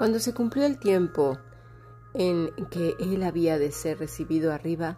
Cuando 0.00 0.18
se 0.18 0.32
cumplió 0.32 0.64
el 0.64 0.78
tiempo 0.78 1.36
en 2.14 2.52
que 2.70 2.94
él 3.00 3.22
había 3.22 3.58
de 3.58 3.70
ser 3.70 3.98
recibido 3.98 4.50
arriba, 4.50 4.96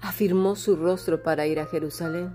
afirmó 0.00 0.56
su 0.56 0.74
rostro 0.74 1.22
para 1.22 1.46
ir 1.46 1.60
a 1.60 1.66
Jerusalén 1.66 2.34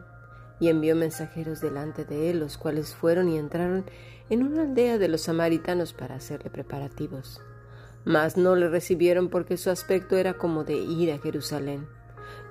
y 0.60 0.70
envió 0.70 0.96
mensajeros 0.96 1.60
delante 1.60 2.06
de 2.06 2.30
él, 2.30 2.40
los 2.40 2.60
cuales 2.60 2.94
fueron 2.94 3.30
y 3.30 3.40
entraron 3.40 3.86
en 4.30 4.44
una 4.44 4.62
aldea 4.62 5.00
de 5.00 5.08
los 5.08 5.22
samaritanos 5.22 5.94
para 5.94 6.14
hacerle 6.14 6.52
preparativos. 6.52 7.42
Mas 8.06 8.38
no 8.38 8.56
le 8.56 8.70
recibieron 8.70 9.30
porque 9.30 9.58
su 9.58 9.72
aspecto 9.72 10.16
era 10.16 10.36
como 10.36 10.64
de 10.64 10.76
ir 10.76 11.12
a 11.12 11.18
Jerusalén. 11.18 11.88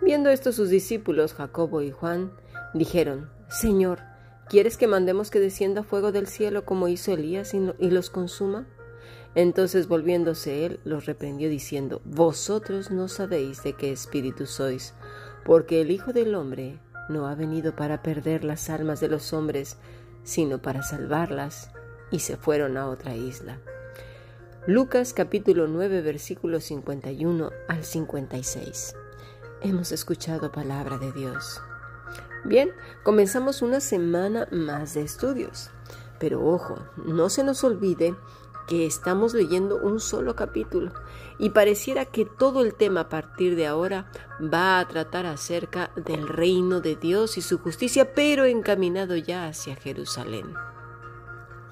Viendo 0.01 0.31
esto 0.31 0.51
sus 0.51 0.71
discípulos, 0.71 1.35
Jacobo 1.35 1.83
y 1.83 1.93
Juan, 1.93 2.33
dijeron, 2.75 3.31
Señor, 3.49 4.01
¿quieres 4.49 4.77
que 4.77 4.89
mandemos 4.89 5.31
que 5.31 5.39
descienda 5.39 5.85
fuego 5.85 6.11
del 6.11 6.27
cielo 6.27 6.65
como 6.65 6.89
hizo 6.89 7.13
Elías 7.13 7.55
y 7.55 7.91
los 7.91 8.11
consuma? 8.11 8.67
Entonces 9.35 9.89
volviéndose 9.89 10.67
él, 10.67 10.81
los 10.85 11.07
reprendió 11.07 11.49
diciendo, 11.49 12.03
Vosotros 12.05 12.91
no 12.91 13.09
sabéis 13.09 13.63
de 13.63 13.73
qué 13.73 13.93
espíritu 13.93 14.47
sois, 14.47 14.95
porque 15.45 15.81
el 15.81 15.91
Hijo 15.91 16.13
del 16.13 16.35
Hombre 16.35 16.79
no 17.09 17.27
ha 17.27 17.35
venido 17.35 17.75
para 17.75 18.03
perder 18.03 18.45
las 18.45 18.69
almas 18.71 19.01
de 19.01 19.09
los 19.09 19.33
hombres, 19.33 19.79
sino 20.23 20.61
para 20.61 20.83
salvarlas. 20.83 21.71
Y 22.11 22.19
se 22.19 22.37
fueron 22.37 22.77
a 22.77 22.89
otra 22.89 23.15
isla. 23.17 23.59
Lucas 24.67 25.15
capítulo 25.15 25.67
9 25.67 26.03
versículos 26.03 26.65
51 26.65 27.51
al 27.69 27.85
56. 27.85 28.95
Hemos 29.63 29.93
escuchado 29.93 30.53
palabra 30.53 30.99
de 30.99 31.11
Dios. 31.13 31.61
Bien, 32.45 32.71
comenzamos 33.03 33.63
una 33.63 33.81
semana 33.81 34.47
más 34.51 34.95
de 34.95 35.03
estudios. 35.03 35.71
Pero 36.21 36.47
ojo, 36.47 36.77
no 37.05 37.31
se 37.31 37.43
nos 37.43 37.65
olvide 37.65 38.15
que 38.67 38.87
estamos 38.87 39.35
leyendo 39.35 39.77
un 39.77 40.01
solo 40.01 40.37
capítulo 40.37 40.93
y 41.39 41.51
pareciera 41.51 42.05
que 42.05 42.25
todo 42.25 42.63
el 42.63 42.75
tema 42.75 43.01
a 43.01 43.09
partir 43.09 43.57
de 43.57 43.67
ahora 43.67 44.11
va 44.43 44.79
a 44.79 44.89
tratar 44.89 45.27
acerca 45.27 45.91
del 45.97 46.29
reino 46.29 46.81
de 46.81 46.97
Dios 46.97 47.39
y 47.39 47.43
su 47.43 47.59
justicia, 47.59 48.15
pero 48.15 48.45
encaminado 48.45 49.17
ya 49.17 49.47
hacia 49.47 49.77
Jerusalén. 49.77 50.55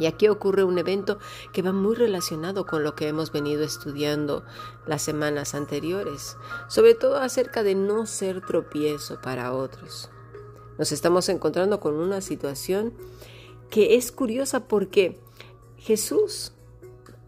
Y 0.00 0.06
aquí 0.06 0.28
ocurre 0.28 0.64
un 0.64 0.78
evento 0.78 1.18
que 1.52 1.60
va 1.60 1.72
muy 1.72 1.94
relacionado 1.94 2.64
con 2.64 2.82
lo 2.82 2.94
que 2.94 3.06
hemos 3.06 3.32
venido 3.32 3.62
estudiando 3.62 4.44
las 4.86 5.02
semanas 5.02 5.54
anteriores, 5.54 6.38
sobre 6.68 6.94
todo 6.94 7.18
acerca 7.18 7.62
de 7.62 7.74
no 7.74 8.06
ser 8.06 8.40
tropiezo 8.40 9.20
para 9.20 9.52
otros. 9.52 10.10
Nos 10.78 10.92
estamos 10.92 11.28
encontrando 11.28 11.80
con 11.80 11.94
una 11.94 12.22
situación 12.22 12.94
que 13.68 13.96
es 13.96 14.10
curiosa 14.10 14.66
porque 14.66 15.20
Jesús 15.76 16.54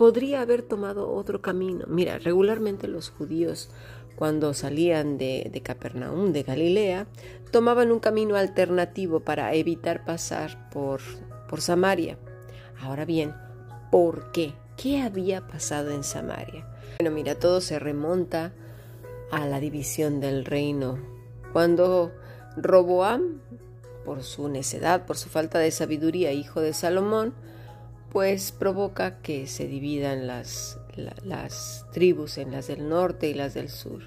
podría 0.03 0.41
haber 0.41 0.62
tomado 0.62 1.12
otro 1.12 1.42
camino. 1.42 1.84
Mira, 1.86 2.19
regularmente 2.19 2.89
los 2.89 3.08
judíos 3.08 3.70
cuando 4.17 4.53
salían 4.53 5.17
de, 5.17 5.62
Capernaum, 5.62 6.33
de 6.33 6.42
Galilea, 6.42 7.06
tomaban 7.53 7.92
un 7.92 8.00
camino 8.00 8.34
alternativo 8.34 9.20
para 9.20 9.55
evitar 9.55 10.05
pasar 10.05 10.69
por, 10.70 11.03
por 11.48 11.61
Samaria. 11.61 12.19
Ahora 12.80 13.05
bien, 13.05 13.33
¿por 13.92 14.33
qué? 14.33 14.55
¿Qué 14.77 15.00
había 15.03 15.47
pasado 15.47 15.92
en 15.92 16.03
Samaria? 16.03 16.67
Bueno, 16.98 17.14
mira, 17.14 17.36
todo 17.36 17.61
se 17.61 17.78
remonta 17.78 18.53
a 19.30 19.47
la 19.47 19.61
división 19.61 20.19
del 20.19 20.45
reino. 20.45 20.98
Cuando 21.53 22.11
Roboam, 22.56 23.41
por 24.05 24.24
su 24.24 24.48
necedad, 24.48 25.07
por 25.07 25.17
su 25.17 25.29
falta 25.29 25.61
de 25.61 25.70
sabiduría, 25.70 26.33
hijo 26.33 26.61
de 26.61 26.73
Salomón, 26.73 27.34
pues 28.12 28.52
provoca 28.52 29.23
que 29.23 29.46
se 29.46 29.67
dividan 29.67 30.27
las, 30.27 30.78
las 31.24 31.86
tribus 31.92 32.36
en 32.36 32.52
las 32.52 32.67
del 32.67 32.86
norte 32.89 33.28
y 33.28 33.34
las 33.34 33.55
del 33.55 33.70
sur. 33.70 34.02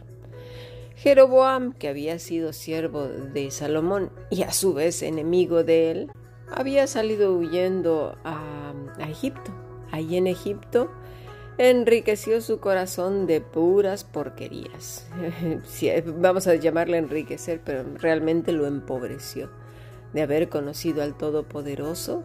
Jeroboam, 0.95 1.73
que 1.73 1.89
había 1.89 2.19
sido 2.19 2.53
siervo 2.53 3.07
de 3.07 3.49
Salomón 3.49 4.11
y 4.29 4.43
a 4.43 4.51
su 4.51 4.75
vez 4.75 5.01
enemigo 5.01 5.63
de 5.63 5.91
él, 5.91 6.11
había 6.47 6.85
salido 6.85 7.35
huyendo 7.35 8.15
a, 8.23 8.73
Egipto. 9.09 9.51
Allí 9.91 10.17
en 10.17 10.27
Egipto 10.27 10.89
enriqueció 11.57 12.41
su 12.41 12.59
corazón 12.59 13.27
de 13.27 13.41
puras 13.41 14.03
porquerías. 14.03 15.07
Vamos 16.17 16.47
a 16.47 16.55
llamarle 16.55 16.97
enriquecer, 16.97 17.61
pero 17.63 17.83
realmente 17.97 18.51
lo 18.51 18.67
empobreció. 18.67 19.49
De 20.13 20.21
haber 20.21 20.47
conocido 20.47 21.03
al 21.03 21.17
Todopoderoso, 21.17 22.23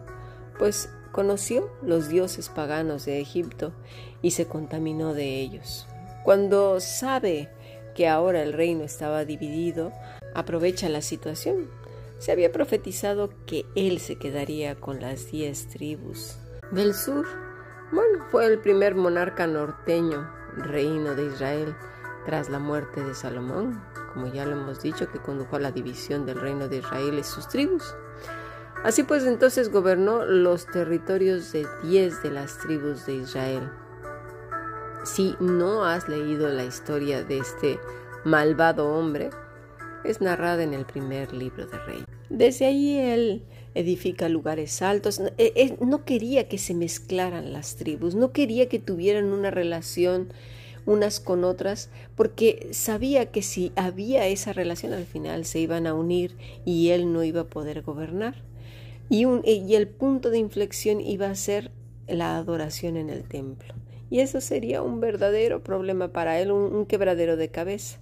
pues 0.57 0.89
conoció 1.11 1.69
los 1.81 2.09
dioses 2.09 2.49
paganos 2.49 3.05
de 3.05 3.19
Egipto 3.19 3.73
y 4.21 4.31
se 4.31 4.45
contaminó 4.47 5.13
de 5.13 5.39
ellos. 5.41 5.87
Cuando 6.23 6.79
sabe 6.79 7.49
que 7.95 8.07
ahora 8.07 8.43
el 8.43 8.53
reino 8.53 8.83
estaba 8.83 9.25
dividido, 9.25 9.91
aprovecha 10.33 10.89
la 10.89 11.01
situación. 11.01 11.69
Se 12.19 12.31
había 12.31 12.51
profetizado 12.51 13.31
que 13.45 13.65
él 13.75 13.99
se 13.99 14.17
quedaría 14.17 14.75
con 14.75 15.01
las 15.01 15.31
diez 15.31 15.67
tribus 15.67 16.37
del 16.71 16.93
sur. 16.93 17.25
Bueno, 17.91 18.25
fue 18.29 18.45
el 18.45 18.59
primer 18.59 18.95
monarca 18.95 19.47
norteño, 19.47 20.29
reino 20.55 21.15
de 21.15 21.25
Israel, 21.25 21.75
tras 22.25 22.49
la 22.49 22.59
muerte 22.59 23.03
de 23.03 23.15
Salomón, 23.15 23.83
como 24.13 24.27
ya 24.27 24.45
lo 24.45 24.53
hemos 24.53 24.81
dicho, 24.81 25.09
que 25.11 25.19
condujo 25.19 25.55
a 25.55 25.59
la 25.59 25.71
división 25.71 26.25
del 26.25 26.39
reino 26.39 26.67
de 26.67 26.77
Israel 26.77 27.17
y 27.19 27.23
sus 27.23 27.47
tribus. 27.47 27.95
Así 28.83 29.03
pues 29.03 29.25
entonces 29.25 29.69
gobernó 29.69 30.25
los 30.25 30.65
territorios 30.65 31.51
de 31.51 31.67
diez 31.83 32.23
de 32.23 32.31
las 32.31 32.57
tribus 32.57 33.05
de 33.05 33.15
Israel. 33.15 33.69
Si 35.05 35.35
no 35.39 35.85
has 35.85 36.09
leído 36.09 36.49
la 36.49 36.63
historia 36.63 37.23
de 37.23 37.37
este 37.37 37.79
malvado 38.25 38.89
hombre, 38.91 39.29
es 40.03 40.19
narrada 40.19 40.63
en 40.63 40.73
el 40.73 40.85
primer 40.85 41.31
libro 41.31 41.67
de 41.67 41.77
Rey. 41.77 42.03
Desde 42.29 42.65
ahí 42.65 42.97
él 42.97 43.43
edifica 43.75 44.29
lugares 44.29 44.81
altos. 44.81 45.19
Eh, 45.19 45.53
eh, 45.55 45.77
no 45.79 46.03
quería 46.03 46.47
que 46.47 46.57
se 46.57 46.73
mezclaran 46.73 47.53
las 47.53 47.75
tribus, 47.75 48.15
no 48.15 48.31
quería 48.31 48.67
que 48.67 48.79
tuvieran 48.79 49.31
una 49.31 49.51
relación 49.51 50.33
unas 50.87 51.19
con 51.19 51.43
otras, 51.43 51.91
porque 52.15 52.69
sabía 52.71 53.31
que 53.31 53.43
si 53.43 53.71
había 53.75 54.27
esa 54.27 54.51
relación 54.51 54.93
al 54.93 55.05
final 55.05 55.45
se 55.45 55.59
iban 55.59 55.85
a 55.85 55.93
unir 55.93 56.35
y 56.65 56.89
él 56.89 57.13
no 57.13 57.23
iba 57.23 57.41
a 57.41 57.49
poder 57.49 57.83
gobernar. 57.83 58.41
Eh, 59.11 59.63
y, 59.67 59.75
el 59.75 59.89
punto 59.89 60.29
de 60.29 60.37
inflexión 60.37 61.01
iba 61.01 61.29
a 61.29 61.35
ser 61.35 61.71
la 62.07 62.37
adoración 62.37 62.95
en 62.95 63.09
el 63.09 63.27
templo. 63.27 63.73
Y 64.09 64.19
eso 64.19 64.41
sería 64.41 64.81
un 64.81 64.99
verdadero 64.99 65.63
problema 65.63 66.09
para 66.09 66.39
él, 66.39 66.51
un, 66.51 66.85
quebradero 66.85 67.35
de 67.35 67.49
cabeza. 67.49 67.99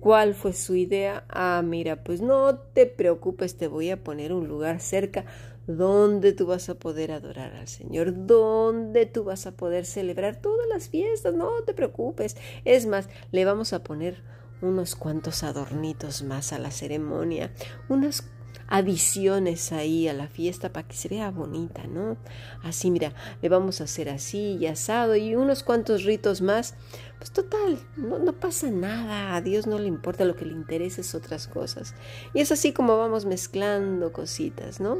¿Cuál 0.00 0.34
fue 0.34 0.52
su 0.52 0.74
idea? 0.76 1.24
Ah, 1.28 1.62
mira, 1.64 2.04
pues 2.04 2.20
no 2.20 2.56
te 2.56 2.86
preocupes, 2.86 3.56
te 3.56 3.66
voy 3.66 3.90
a 3.90 4.02
poner 4.02 4.32
un 4.32 4.46
lugar 4.46 4.80
cerca 4.80 5.24
donde 5.66 6.32
tú 6.32 6.46
vas 6.46 6.68
a 6.68 6.74
poder 6.76 7.12
adorar 7.12 7.54
al 7.54 7.68
Señor, 7.68 8.26
donde 8.26 9.06
tú 9.06 9.24
vas 9.24 9.46
a 9.46 9.52
poder 9.52 9.84
celebrar 9.84 10.40
todas 10.40 10.66
las 10.68 10.88
fiestas, 10.88 11.34
no 11.34 11.62
te 11.64 11.74
preocupes. 11.74 12.36
Es 12.64 12.86
más, 12.86 13.08
le 13.32 13.44
vamos 13.44 13.72
a 13.72 13.82
poner 13.82 14.22
unos 14.62 14.96
cuantos 14.96 15.42
adornitos 15.42 16.22
más 16.22 16.52
a 16.52 16.58
la 16.58 16.70
ceremonia, 16.70 17.52
unas 17.88 18.22
adiciones 18.68 19.72
ahí 19.72 20.08
a 20.08 20.12
la 20.12 20.28
fiesta 20.28 20.72
para 20.72 20.86
que 20.86 20.94
se 20.94 21.08
vea 21.08 21.30
bonita, 21.30 21.86
¿no? 21.86 22.18
Así, 22.62 22.90
mira, 22.90 23.14
le 23.40 23.48
vamos 23.48 23.80
a 23.80 23.84
hacer 23.84 24.10
así 24.10 24.58
y 24.60 24.66
asado 24.66 25.16
y 25.16 25.34
unos 25.34 25.62
cuantos 25.62 26.04
ritos 26.04 26.42
más. 26.42 26.74
Pues 27.18 27.32
total, 27.32 27.78
no, 27.96 28.32
pasa 28.34 28.70
nada, 28.70 29.34
a 29.34 29.40
Dios 29.40 29.66
no 29.66 29.78
le 29.78 29.88
importa, 29.88 30.24
lo 30.24 30.36
que 30.36 30.44
le 30.44 30.52
interesa 30.52 31.00
es 31.00 31.14
otras 31.14 31.48
cosas. 31.48 31.94
Y 32.34 32.40
es 32.40 32.52
así 32.52 32.72
como 32.72 32.96
vamos 32.98 33.24
mezclando 33.24 34.12
cositas, 34.12 34.80
¿no? 34.80 34.98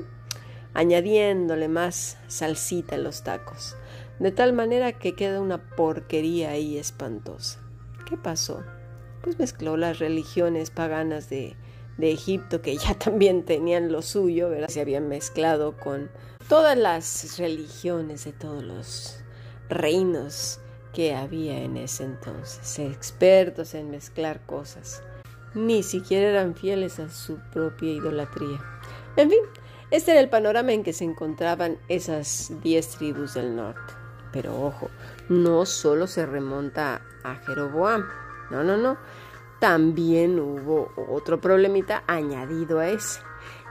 Añadiéndole 0.73 1.69
más 1.69 2.17
salsita 2.27 2.97
a 2.97 2.99
los 2.99 3.23
tacos, 3.23 3.77
de 4.19 4.33
tal 4.33 4.53
manera 4.53 4.93
que 4.93 5.15
queda 5.15 5.41
una 5.41 5.59
porquería 5.77 6.51
ahí 6.51 6.79
espantosa. 6.79 7.61
¿Qué 8.09 8.17
pasó? 8.17 8.65
Pues 9.23 9.39
mezcló 9.39 9.77
las 9.77 9.99
religiones 9.99 10.71
paganas 10.71 11.29
de 11.29 11.57
de 11.99 12.13
Egipto, 12.13 12.63
que 12.63 12.77
ya 12.77 12.95
también 12.99 13.45
tenían 13.45 13.93
lo 13.93 14.01
suyo, 14.01 14.49
¿verdad? 14.49 14.69
Se 14.69 14.81
habían 14.81 15.09
mezclado 15.09 15.77
con 15.77 16.11
todas 16.49 16.79
las 16.79 17.39
religiones 17.39 18.25
de 18.25 18.33
todos 18.33 18.63
los 18.63 19.21
reinos 19.69 20.61
que 20.95 21.15
había 21.15 21.61
en 21.61 21.77
ese 21.77 22.05
entonces, 22.05 22.79
expertos 22.79 23.75
en 23.75 23.91
mezclar 23.91 24.41
cosas. 24.47 25.03
Ni 25.55 25.83
siquiera 25.83 26.31
eran 26.31 26.55
fieles 26.55 26.99
a 26.99 27.11
su 27.11 27.37
propia 27.53 27.93
idolatría. 27.93 28.61
En 29.17 29.31
fin, 29.31 29.41
este 29.91 30.13
era 30.13 30.21
el 30.21 30.29
panorama 30.29 30.73
en 30.73 30.83
que 30.83 30.93
se 30.93 31.05
encontraban 31.05 31.79
esas 31.89 32.53
diez 32.63 32.89
tribus 32.97 33.35
del 33.35 33.57
norte. 33.57 33.93
Pero 34.33 34.61
ojo, 34.61 34.89
no 35.29 35.65
solo 35.67 36.07
se 36.07 36.27
remonta 36.27 37.03
a 37.25 37.37
Jeroboam, 37.37 38.05
no, 38.51 38.63
no, 38.63 38.77
no 38.77 38.99
también 39.61 40.39
hubo 40.39 40.93
otro 41.09 41.41
problemita 41.41 42.05
añadido 42.07 42.79
a 42.79 42.89
ese. 42.89 43.21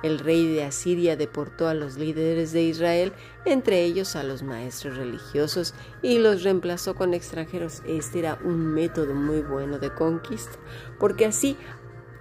El 0.04 0.20
rey 0.20 0.54
de 0.54 0.64
Asiria 0.64 1.16
deportó 1.16 1.68
a 1.68 1.74
los 1.74 1.98
líderes 1.98 2.52
de 2.52 2.62
Israel, 2.62 3.14
entre 3.46 3.84
ellos 3.84 4.16
a 4.16 4.24
los 4.24 4.44
maestros 4.44 4.98
religiosos, 4.98 5.74
y 6.04 6.20
los 6.20 6.44
reemplazó 6.44 6.94
con 6.94 7.14
extranjeros. 7.14 7.82
Este 7.88 8.20
era 8.20 8.38
un 8.44 8.74
método 8.74 9.16
muy 9.16 9.42
bueno 9.42 9.80
de 9.80 9.92
conquista, 9.92 10.60
porque 11.00 11.26
así 11.26 11.58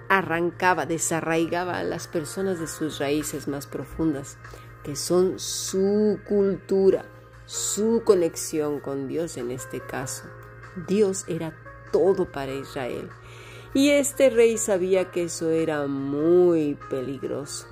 arrancaba, 0.08 0.86
desarraigaba 0.86 1.78
a 1.78 1.84
las 1.84 2.08
personas 2.08 2.60
de 2.60 2.66
sus 2.66 2.98
raíces 2.98 3.46
más 3.46 3.66
profundas, 3.66 4.38
que 4.82 4.96
son 4.96 5.38
su 5.38 6.18
cultura, 6.26 7.04
su 7.44 8.02
conexión 8.04 8.80
con 8.80 9.06
Dios 9.06 9.36
en 9.36 9.50
este 9.50 9.80
caso. 9.80 10.24
Dios 10.86 11.24
era 11.28 11.54
todo 11.92 12.30
para 12.30 12.52
Israel. 12.52 13.10
Y 13.76 13.90
este 13.90 14.30
rey 14.30 14.56
sabía 14.56 15.10
que 15.10 15.24
eso 15.24 15.50
era 15.50 15.86
muy 15.86 16.78
peligroso. 16.88 17.66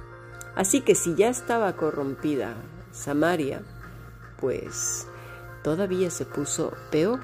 Así 0.54 0.82
que 0.82 0.94
si 0.94 1.14
ya 1.14 1.30
estaba 1.30 1.76
corrompida 1.76 2.56
Samaria, 2.92 3.62
pues 4.38 5.08
todavía 5.62 6.10
se 6.10 6.26
puso 6.26 6.74
peor. 6.90 7.20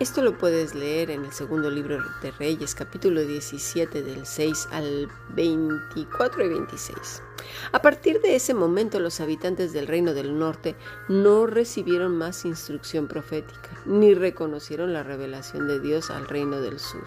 Esto 0.00 0.20
lo 0.20 0.36
puedes 0.36 0.74
leer 0.74 1.12
en 1.12 1.24
el 1.24 1.30
segundo 1.30 1.70
libro 1.70 2.02
de 2.22 2.32
Reyes, 2.32 2.74
capítulo 2.74 3.20
17, 3.20 4.02
del 4.02 4.26
6 4.26 4.68
al 4.72 5.08
24 5.36 6.44
y 6.44 6.48
26. 6.48 7.22
A 7.70 7.82
partir 7.82 8.20
de 8.20 8.34
ese 8.34 8.52
momento 8.52 8.98
los 8.98 9.20
habitantes 9.20 9.72
del 9.72 9.86
reino 9.86 10.12
del 10.12 10.36
norte 10.36 10.74
no 11.06 11.46
recibieron 11.46 12.18
más 12.18 12.44
instrucción 12.44 13.06
profética, 13.06 13.70
ni 13.86 14.12
reconocieron 14.12 14.92
la 14.92 15.04
revelación 15.04 15.68
de 15.68 15.78
Dios 15.78 16.10
al 16.10 16.26
reino 16.26 16.60
del 16.60 16.80
sur. 16.80 17.06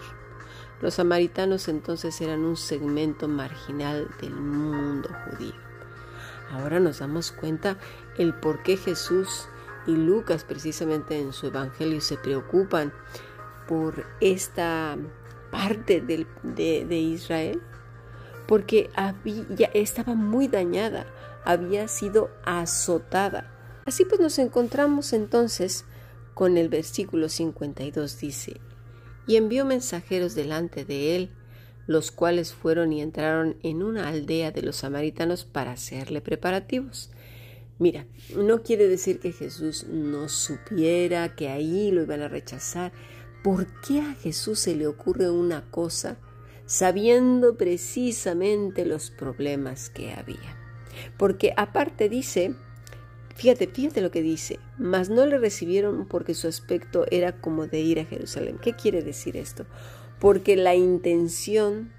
Los 0.80 0.94
samaritanos 0.94 1.68
entonces 1.68 2.20
eran 2.20 2.44
un 2.44 2.56
segmento 2.56 3.26
marginal 3.28 4.08
del 4.20 4.34
mundo 4.34 5.08
judío. 5.24 5.54
Ahora 6.50 6.80
nos 6.80 7.00
damos 7.00 7.32
cuenta 7.32 7.76
el 8.16 8.34
por 8.34 8.62
qué 8.62 8.76
Jesús 8.76 9.48
y 9.86 9.92
Lucas 9.92 10.44
precisamente 10.44 11.18
en 11.18 11.32
su 11.32 11.46
Evangelio 11.46 12.00
se 12.00 12.16
preocupan 12.16 12.92
por 13.66 14.06
esta 14.20 14.96
parte 15.50 16.00
de, 16.00 16.96
Israel, 16.96 17.60
porque 18.46 18.90
había, 18.94 19.70
estaba 19.74 20.14
muy 20.14 20.48
dañada, 20.48 21.06
había 21.44 21.88
sido 21.88 22.30
azotada. 22.44 23.50
Así 23.84 24.04
pues 24.04 24.20
nos 24.20 24.38
encontramos 24.38 25.12
entonces 25.12 25.84
con 26.34 26.56
el 26.56 26.68
versículo 26.68 27.28
52 27.28 28.18
dice, 28.20 28.60
y 29.28 29.36
envió 29.36 29.64
mensajeros 29.64 30.34
delante 30.34 30.84
de 30.84 31.14
él, 31.14 31.30
los 31.86 32.10
cuales 32.10 32.52
fueron 32.52 32.92
y 32.92 33.02
entraron 33.02 33.56
en 33.62 33.82
una 33.82 34.08
aldea 34.08 34.50
de 34.50 34.62
los 34.62 34.76
samaritanos 34.76 35.44
para 35.44 35.72
hacerle 35.72 36.20
preparativos. 36.20 37.10
Mira, 37.78 38.06
no 38.34 38.62
quiere 38.62 38.88
decir 38.88 39.20
que 39.20 39.32
Jesús 39.32 39.86
no 39.88 40.28
supiera 40.28 41.36
que 41.36 41.48
ahí 41.48 41.92
lo 41.92 42.02
iban 42.02 42.22
a 42.22 42.28
rechazar. 42.28 42.92
¿Por 43.44 43.66
qué 43.82 44.00
a 44.00 44.14
Jesús 44.14 44.58
se 44.58 44.74
le 44.74 44.88
ocurre 44.88 45.30
una 45.30 45.70
cosa 45.70 46.18
sabiendo 46.66 47.56
precisamente 47.56 48.84
los 48.84 49.10
problemas 49.10 49.90
que 49.90 50.12
había? 50.12 50.56
Porque 51.16 51.52
aparte 51.56 52.08
dice, 52.08 52.54
fíjate, 53.38 53.68
fíjate 53.68 54.00
lo 54.00 54.10
que 54.10 54.20
dice, 54.20 54.58
mas 54.76 55.08
no 55.08 55.24
le 55.24 55.38
recibieron 55.38 56.06
porque 56.06 56.34
su 56.34 56.48
aspecto 56.48 57.06
era 57.10 57.32
como 57.32 57.66
de 57.66 57.80
ir 57.80 58.00
a 58.00 58.04
Jerusalén. 58.04 58.58
¿Qué 58.60 58.74
quiere 58.74 59.02
decir 59.02 59.36
esto? 59.36 59.64
Porque 60.18 60.56
la 60.56 60.74
intención 60.74 61.92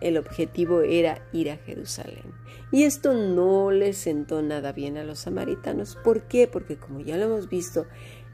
el 0.00 0.16
objetivo 0.16 0.82
era 0.82 1.26
ir 1.32 1.50
a 1.50 1.56
Jerusalén. 1.56 2.32
Y 2.70 2.84
esto 2.84 3.14
no 3.14 3.70
les 3.70 3.96
sentó 3.96 4.42
nada 4.42 4.72
bien 4.72 4.96
a 4.96 5.04
los 5.04 5.20
samaritanos. 5.20 5.96
¿Por 5.96 6.22
qué? 6.22 6.46
Porque 6.46 6.76
como 6.76 7.00
ya 7.00 7.16
lo 7.16 7.24
hemos 7.24 7.48
visto 7.48 7.86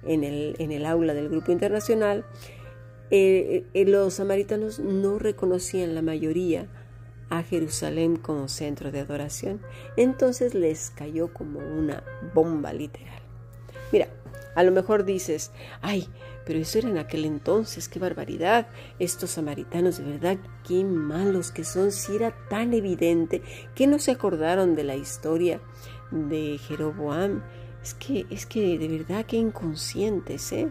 en 0.04 0.24
el, 0.24 0.56
en 0.58 0.72
el 0.72 0.84
aula 0.86 1.14
del 1.14 1.28
grupo 1.28 1.52
internacional, 1.52 2.24
eh, 3.10 3.64
eh, 3.74 3.84
los 3.86 4.14
samaritanos 4.14 4.78
no 4.78 5.18
reconocían 5.18 5.94
la 5.94 6.02
mayoría 6.02 6.66
a 7.32 7.42
Jerusalén 7.42 8.16
como 8.16 8.46
centro 8.46 8.92
de 8.92 9.00
adoración. 9.00 9.62
Entonces 9.96 10.54
les 10.54 10.90
cayó 10.90 11.32
como 11.32 11.60
una 11.60 12.02
bomba 12.34 12.74
literal. 12.74 13.22
Mira, 13.90 14.08
a 14.54 14.62
lo 14.62 14.70
mejor 14.70 15.06
dices, 15.06 15.50
ay, 15.80 16.08
pero 16.44 16.58
eso 16.58 16.78
era 16.78 16.90
en 16.90 16.98
aquel 16.98 17.24
entonces, 17.24 17.88
qué 17.88 17.98
barbaridad. 17.98 18.66
Estos 18.98 19.30
samaritanos, 19.30 19.96
de 19.96 20.04
verdad, 20.04 20.36
qué 20.68 20.84
malos 20.84 21.50
que 21.50 21.64
son, 21.64 21.90
si 21.90 22.16
era 22.16 22.32
tan 22.50 22.74
evidente 22.74 23.40
que 23.74 23.86
no 23.86 23.98
se 23.98 24.10
acordaron 24.10 24.74
de 24.74 24.84
la 24.84 24.96
historia 24.96 25.58
de 26.10 26.58
Jeroboam. 26.58 27.42
Es 27.82 27.94
que, 27.94 28.26
es 28.28 28.44
que 28.44 28.78
de 28.78 28.88
verdad, 28.88 29.24
qué 29.24 29.38
inconscientes, 29.38 30.52
¿eh? 30.52 30.70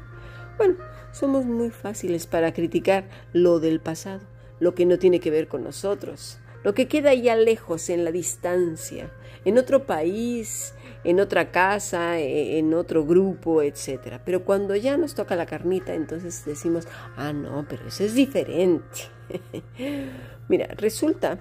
Bueno, 0.60 0.76
somos 1.12 1.46
muy 1.46 1.72
fáciles 1.72 2.28
para 2.28 2.54
criticar 2.54 3.10
lo 3.34 3.60
del 3.60 3.80
pasado, 3.80 4.22
lo 4.60 4.76
que 4.76 4.86
no 4.86 5.00
tiene 5.00 5.20
que 5.20 5.32
ver 5.32 5.48
con 5.48 5.64
nosotros, 5.64 6.41
lo 6.64 6.74
que 6.74 6.88
queda 6.88 7.14
ya 7.14 7.36
lejos 7.36 7.90
en 7.90 8.04
la 8.04 8.12
distancia, 8.12 9.12
en 9.46 9.58
otro 9.58 9.86
país, 9.86 10.74
en 11.04 11.20
otra 11.20 11.52
casa, 11.52 12.20
e, 12.20 12.60
en 12.60 12.74
otro 12.74 13.06
grupo, 13.06 13.62
etc. 13.62 14.20
Pero 14.24 14.44
cuando 14.44 14.76
ya 14.76 14.98
nos 14.98 15.16
toca 15.16 15.36
la 15.36 15.46
carnita, 15.46 15.94
entonces 15.94 16.44
decimos, 16.46 16.88
ah, 17.16 17.34
no, 17.34 17.66
pero 17.68 17.88
eso 17.88 18.04
es 18.04 18.14
diferente. 18.14 19.10
Mira, 20.48 20.68
resulta 20.76 21.40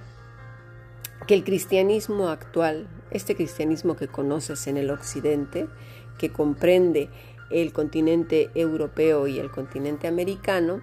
que 1.27 1.35
el 1.35 1.45
cristianismo 1.45 2.29
actual, 2.29 2.89
este 3.11 3.35
cristianismo 3.37 3.97
que 3.97 4.09
conoces 4.09 4.67
en 4.67 4.77
el 4.77 4.91
occidente, 4.91 5.69
que 6.19 6.31
comprende 6.31 7.11
el 7.51 7.73
continente 7.73 8.51
europeo 8.55 9.27
y 9.27 9.39
el 9.39 9.51
continente 9.51 10.07
americano, 10.07 10.81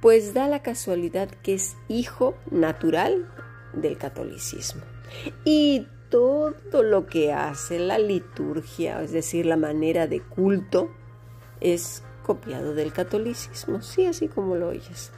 pues 0.00 0.34
da 0.34 0.48
la 0.48 0.62
casualidad 0.62 1.28
que 1.42 1.54
es 1.54 1.76
hijo 1.88 2.36
natural 2.50 3.26
del 3.76 3.96
catolicismo. 3.96 4.82
Y 5.44 5.86
todo 6.10 6.82
lo 6.82 7.06
que 7.06 7.32
hace 7.32 7.78
la 7.78 7.98
liturgia, 7.98 9.02
es 9.02 9.12
decir, 9.12 9.46
la 9.46 9.56
manera 9.56 10.06
de 10.06 10.20
culto, 10.20 10.90
es 11.60 12.02
copiado 12.24 12.74
del 12.74 12.92
catolicismo, 12.92 13.82
sí, 13.82 14.06
así 14.06 14.28
como 14.28 14.56
lo 14.56 14.68
oyes. 14.68 15.12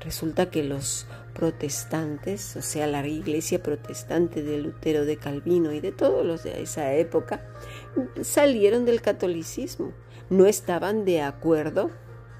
Resulta 0.00 0.50
que 0.50 0.62
los 0.62 1.06
protestantes, 1.34 2.56
o 2.56 2.62
sea, 2.62 2.86
la 2.86 3.06
iglesia 3.06 3.62
protestante 3.62 4.42
de 4.42 4.58
Lutero, 4.58 5.04
de 5.04 5.16
Calvino 5.16 5.72
y 5.72 5.80
de 5.80 5.92
todos 5.92 6.24
los 6.24 6.44
de 6.44 6.62
esa 6.62 6.94
época, 6.94 7.44
salieron 8.22 8.84
del 8.84 9.02
catolicismo, 9.02 9.92
no 10.30 10.46
estaban 10.46 11.04
de 11.04 11.22
acuerdo 11.22 11.90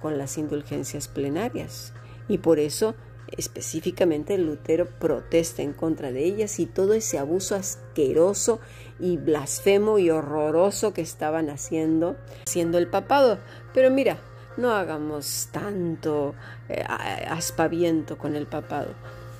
con 0.01 0.17
las 0.17 0.39
indulgencias 0.39 1.09
plenarias 1.09 1.93
y 2.29 2.39
por 2.39 2.59
eso 2.59 2.95
específicamente 3.33 4.39
Lutero 4.39 4.87
protesta 4.87 5.63
en 5.63 5.73
contra 5.73 6.13
de 6.13 6.25
ellas 6.25 6.59
y 6.61 6.67
todo 6.67 6.95
ese 6.95 7.19
abuso 7.19 7.55
asqueroso 7.55 8.61
y 9.01 9.17
blasfemo 9.17 9.99
y 9.99 10.11
horroroso 10.11 10.95
que 10.95 11.03
estaban 11.03 11.51
haciendo, 11.51 12.17
haciendo 12.47 12.79
el 12.79 12.89
papado. 12.89 13.39
Pero 13.73 13.91
mira, 13.91 14.19
no 14.57 14.73
hagamos 14.73 15.49
tanto 15.53 16.35
eh, 16.69 16.85
aspaviento 17.29 18.19
con 18.19 18.37
el 18.37 18.47
papado. 18.47 18.95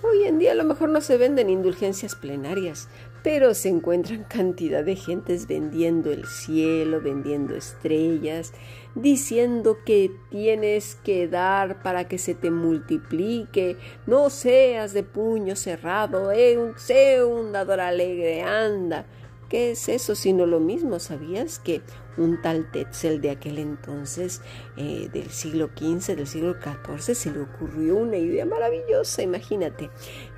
Hoy 0.07 0.25
en 0.25 0.39
día 0.39 0.53
a 0.53 0.55
lo 0.55 0.65
mejor 0.65 0.91
no 0.91 1.01
se 1.01 1.17
venden 1.17 1.49
indulgencias 1.49 2.15
plenarias, 2.15 2.89
pero 3.23 3.55
se 3.55 3.71
encuentran 3.71 4.25
cantidad 4.25 4.85
de 4.85 4.97
gentes 4.97 5.47
vendiendo 5.47 6.13
el 6.13 6.27
cielo, 6.27 7.01
vendiendo 7.01 7.55
estrellas, 7.55 8.53
diciendo 8.95 9.79
que 9.87 10.11
tienes 10.31 10.97
que 10.97 11.27
dar 11.27 11.83
para 11.83 12.07
que 12.07 12.19
se 12.19 12.35
te 12.35 12.51
multiplique, 12.51 13.79
no 14.07 14.29
seas 14.29 14.93
de 14.93 15.05
puño 15.05 15.57
cerrado, 15.57 16.33
eh, 16.33 16.59
sé 16.77 17.25
un 17.25 17.53
dador 17.53 17.81
alegre, 17.81 18.43
anda. 18.43 19.07
¿Qué 19.49 19.71
es 19.71 19.89
eso 19.89 20.15
sino 20.15 20.45
lo 20.45 20.61
mismo? 20.61 20.99
¿Sabías 20.99 21.59
que 21.59 21.81
un 22.17 22.41
tal 22.43 22.71
Tetzel 22.71 23.21
de 23.21 23.31
aquel 23.31 23.59
entonces, 23.59 24.41
eh, 24.77 25.09
del 25.13 25.31
siglo 25.31 25.71
XV, 25.77 26.17
del 26.17 26.27
siglo 26.27 26.55
XIV, 26.55 27.15
se 27.15 27.31
le 27.31 27.41
ocurrió 27.41 27.97
una 27.97 28.17
idea 28.17 28.47
maravillosa? 28.47 29.23
Imagínate, 29.23 29.91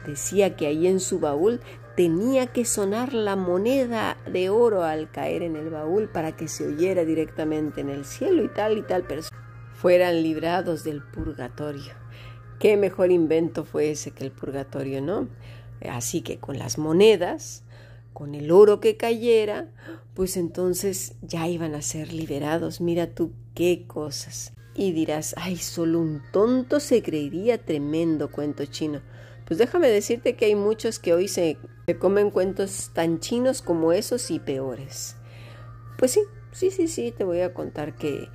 decía 0.07 0.57
que 0.57 0.67
ahí 0.67 0.87
en 0.87 1.01
su 1.01 1.19
baúl 1.19 1.61
tenía 1.97 2.47
que 2.49 2.65
sonar 2.65 3.15
la 3.15 3.37
moneda 3.37 4.19
de 4.31 4.51
oro 4.51 4.83
al 4.83 5.11
caer 5.11 5.43
en 5.43 5.57
el 5.57 5.71
baúl 5.71 6.09
para 6.09 6.37
que 6.37 6.47
se 6.47 6.67
oyera 6.67 7.05
directamente 7.05 7.81
en 7.81 7.89
el 7.89 8.05
cielo 8.05 8.45
y 8.45 8.49
tal 8.49 8.77
y 8.79 8.83
tal 8.83 9.05
persona 9.05 9.37
fueran 9.75 10.23
librados 10.23 10.85
del 10.85 11.03
purgatorio. 11.03 11.95
Qué 12.59 12.77
mejor 12.77 13.11
invento 13.11 13.65
fue 13.65 13.91
ese 13.91 14.11
que 14.11 14.25
el 14.25 14.31
purgatorio, 14.31 15.03
¿no? 15.03 15.29
Así 15.89 16.23
que 16.23 16.39
con 16.39 16.59
las 16.59 16.79
monedas, 16.79 17.63
con 18.17 18.35
el 18.35 18.51
oro 18.51 18.81
que 18.81 18.97
cayera, 18.97 19.69
pues 20.15 20.39
entonces 20.39 21.17
ya 21.21 21.49
iban 21.49 21.75
a 21.75 21.83
ser 21.83 22.15
liberados. 22.15 22.81
Mira 22.81 23.09
tú 23.09 23.33
qué 23.55 23.85
cosas. 23.87 24.55
Y 24.75 24.93
dirás, 24.93 25.35
ay, 25.37 25.59
solo 25.59 26.01
un 26.01 26.23
tonto 26.33 26.81
se 26.81 27.03
creería 27.03 27.59
tremendo 27.59 28.33
cuento 28.33 28.65
chino. 28.65 29.03
Pues 29.45 29.59
déjame 29.59 29.89
decirte 29.89 30.35
que 30.35 30.47
hay 30.47 30.55
muchos 30.55 30.99
que 30.99 31.13
hoy 31.13 31.29
se, 31.29 31.59
comen 31.99 32.31
cuentos 32.31 32.91
tan 32.95 33.21
chinos 33.21 33.61
como 33.61 33.93
esos 33.93 34.31
y 34.31 34.39
peores. 34.39 35.17
Pues 35.99 36.13
sí, 36.13 36.21
sí, 36.53 36.71
sí, 36.71 36.89
sí, 36.89 37.13
te 37.13 37.23
voy 37.23 37.41
a 37.41 37.53
contar 37.53 37.97
que, 37.97 38.31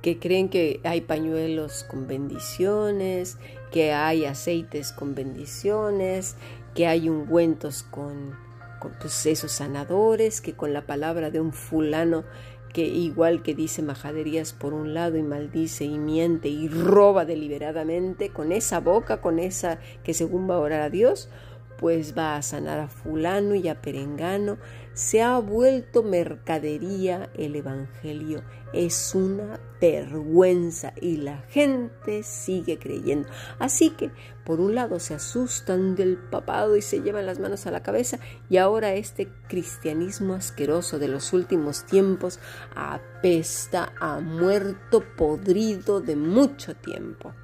que 0.00 0.20
creen 0.20 0.48
que 0.48 0.80
hay 0.84 1.00
pañuelos 1.00 1.82
con 1.82 2.06
bendiciones, 2.06 3.36
que 3.72 3.92
hay 3.92 4.26
aceites 4.26 4.92
con 4.92 5.16
bendiciones, 5.16 6.36
que 6.76 6.86
hay 6.86 7.08
ungüentos 7.08 7.82
con, 7.82 8.46
con 8.78 8.92
pues, 8.92 9.26
esos 9.26 9.52
sanadores, 9.52 10.40
que 10.40 10.54
con 10.54 10.72
la 10.72 10.86
palabra 10.86 11.30
de 11.30 11.40
un 11.40 11.52
fulano 11.52 12.24
que 12.72 12.86
igual 12.86 13.42
que 13.42 13.54
dice 13.54 13.82
majaderías 13.82 14.52
por 14.52 14.74
un 14.74 14.92
lado 14.94 15.16
y 15.16 15.22
maldice 15.22 15.84
y 15.84 15.98
miente 15.98 16.48
y 16.48 16.68
roba 16.68 17.24
deliberadamente, 17.24 18.30
con 18.30 18.52
esa 18.52 18.80
boca, 18.80 19.20
con 19.20 19.38
esa 19.38 19.78
que 20.04 20.14
según 20.14 20.48
va 20.48 20.56
a 20.56 20.60
orar 20.60 20.82
a 20.82 20.90
Dios, 20.90 21.30
pues 21.78 22.16
va 22.16 22.36
a 22.36 22.42
sanar 22.42 22.80
a 22.80 22.88
fulano 22.88 23.54
y 23.54 23.68
a 23.68 23.80
perengano. 23.80 24.58
Se 24.98 25.22
ha 25.22 25.38
vuelto 25.38 26.02
mercadería 26.02 27.30
el 27.34 27.54
Evangelio. 27.54 28.42
Es 28.72 29.14
una 29.14 29.60
vergüenza 29.80 30.92
y 31.00 31.18
la 31.18 31.38
gente 31.42 32.24
sigue 32.24 32.80
creyendo. 32.80 33.28
Así 33.60 33.90
que, 33.90 34.10
por 34.44 34.58
un 34.58 34.74
lado, 34.74 34.98
se 34.98 35.14
asustan 35.14 35.94
del 35.94 36.16
papado 36.16 36.76
y 36.76 36.82
se 36.82 37.00
llevan 37.00 37.26
las 37.26 37.38
manos 37.38 37.64
a 37.68 37.70
la 37.70 37.84
cabeza 37.84 38.18
y 38.50 38.56
ahora 38.56 38.94
este 38.94 39.28
cristianismo 39.46 40.34
asqueroso 40.34 40.98
de 40.98 41.06
los 41.06 41.32
últimos 41.32 41.84
tiempos 41.86 42.40
apesta 42.74 43.92
a 44.00 44.18
muerto 44.18 45.04
podrido 45.16 46.00
de 46.00 46.16
mucho 46.16 46.74
tiempo 46.74 47.34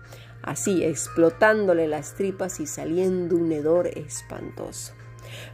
así 0.43 0.83
explotándole 0.83 1.87
las 1.87 2.15
tripas 2.15 2.59
y 2.59 2.67
saliendo 2.67 3.37
un 3.37 3.53
hedor 3.53 3.87
espantoso. 3.87 4.93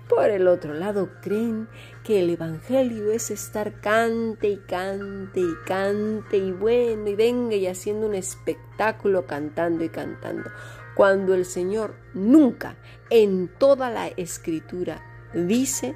Por 0.09 0.31
el 0.31 0.49
otro 0.49 0.75
lado, 0.75 1.11
creen 1.23 1.69
que 2.05 2.21
el 2.21 2.31
Evangelio 2.31 3.11
es 3.11 3.31
estar 3.31 3.81
cante 3.81 4.49
y 4.49 4.57
cante 4.57 5.41
y 5.41 5.55
cante 5.67 6.37
y 6.37 6.53
bueno 6.53 7.09
y 7.09 7.15
venga 7.15 7.55
y 7.55 7.67
haciendo 7.67 8.07
un 8.07 8.15
espectáculo 8.15 9.27
cantando 9.27 9.85
y 9.85 9.89
cantando, 9.89 10.51
cuando 10.95 11.35
el 11.35 11.45
Señor 11.45 11.95
nunca 12.15 12.77
en 13.09 13.49
toda 13.59 13.91
la 13.91 14.09
escritura 14.09 15.03
dice 15.35 15.95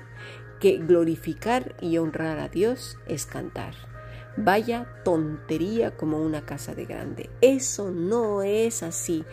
que 0.61 0.79
glorificar 0.79 1.75
y 1.81 1.99
honrar 1.99 2.39
a 2.39 2.49
Dios 2.49 2.99
es 3.07 3.27
cantar. 3.27 3.75
Vaya 4.37 4.89
tontería 5.05 5.97
como 5.97 6.19
una 6.19 6.45
casa 6.45 6.75
de 6.75 6.87
grande. 6.87 7.31
Eso 7.41 7.91
no 7.93 8.43
es 8.43 8.83
así. 8.83 9.25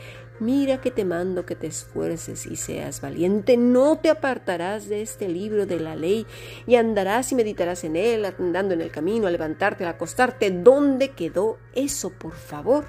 Mira 0.42 0.82
que 0.82 0.90
te 0.90 1.06
mando 1.06 1.46
que 1.46 1.56
te 1.56 1.68
esfuerces 1.68 2.48
y 2.48 2.56
seas 2.56 3.00
valiente. 3.00 3.58
No 3.58 4.00
te 4.00 4.10
apartarás 4.10 4.90
de 4.90 5.04
este 5.04 5.30
libro 5.30 5.68
de 5.68 5.80
la 5.80 5.96
ley 5.96 6.26
y 6.66 6.78
andarás 6.78 7.32
y 7.32 7.36
meditarás 7.36 7.84
en 7.84 7.96
él, 7.96 8.26
andando 8.26 8.74
en 8.74 8.82
el 8.82 8.90
camino, 8.90 9.28
a 9.28 9.32
levantarte, 9.32 9.86
a 9.86 9.90
acostarte. 9.90 10.50
¿Dónde 10.50 11.12
quedó 11.12 11.60
eso, 11.76 12.10
por 12.10 12.34
favor? 12.34 12.86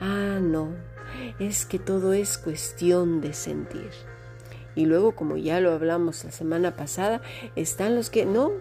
Ah, 0.00 0.38
no. 0.40 0.74
Es 1.38 1.66
que 1.66 1.78
todo 1.78 2.14
es 2.14 2.38
cuestión 2.38 3.20
de 3.20 3.34
sentir. 3.34 3.90
Y 4.74 4.86
luego, 4.86 5.14
como 5.14 5.36
ya 5.36 5.60
lo 5.60 5.72
hablamos 5.72 6.24
la 6.24 6.32
semana 6.32 6.74
pasada, 6.74 7.20
están 7.54 7.96
los 7.96 8.08
que 8.08 8.24
no, 8.24 8.52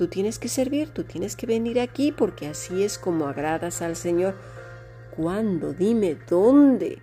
Tú 0.00 0.08
tienes 0.08 0.38
que 0.38 0.48
servir, 0.48 0.88
tú 0.88 1.04
tienes 1.04 1.36
que 1.36 1.44
venir 1.44 1.78
aquí 1.78 2.10
porque 2.10 2.46
así 2.46 2.84
es 2.84 2.96
como 2.96 3.26
agradas 3.28 3.82
al 3.82 3.96
Señor. 3.96 4.34
¿Cuándo? 5.20 5.74
Dime 5.74 6.16
dónde. 6.28 6.98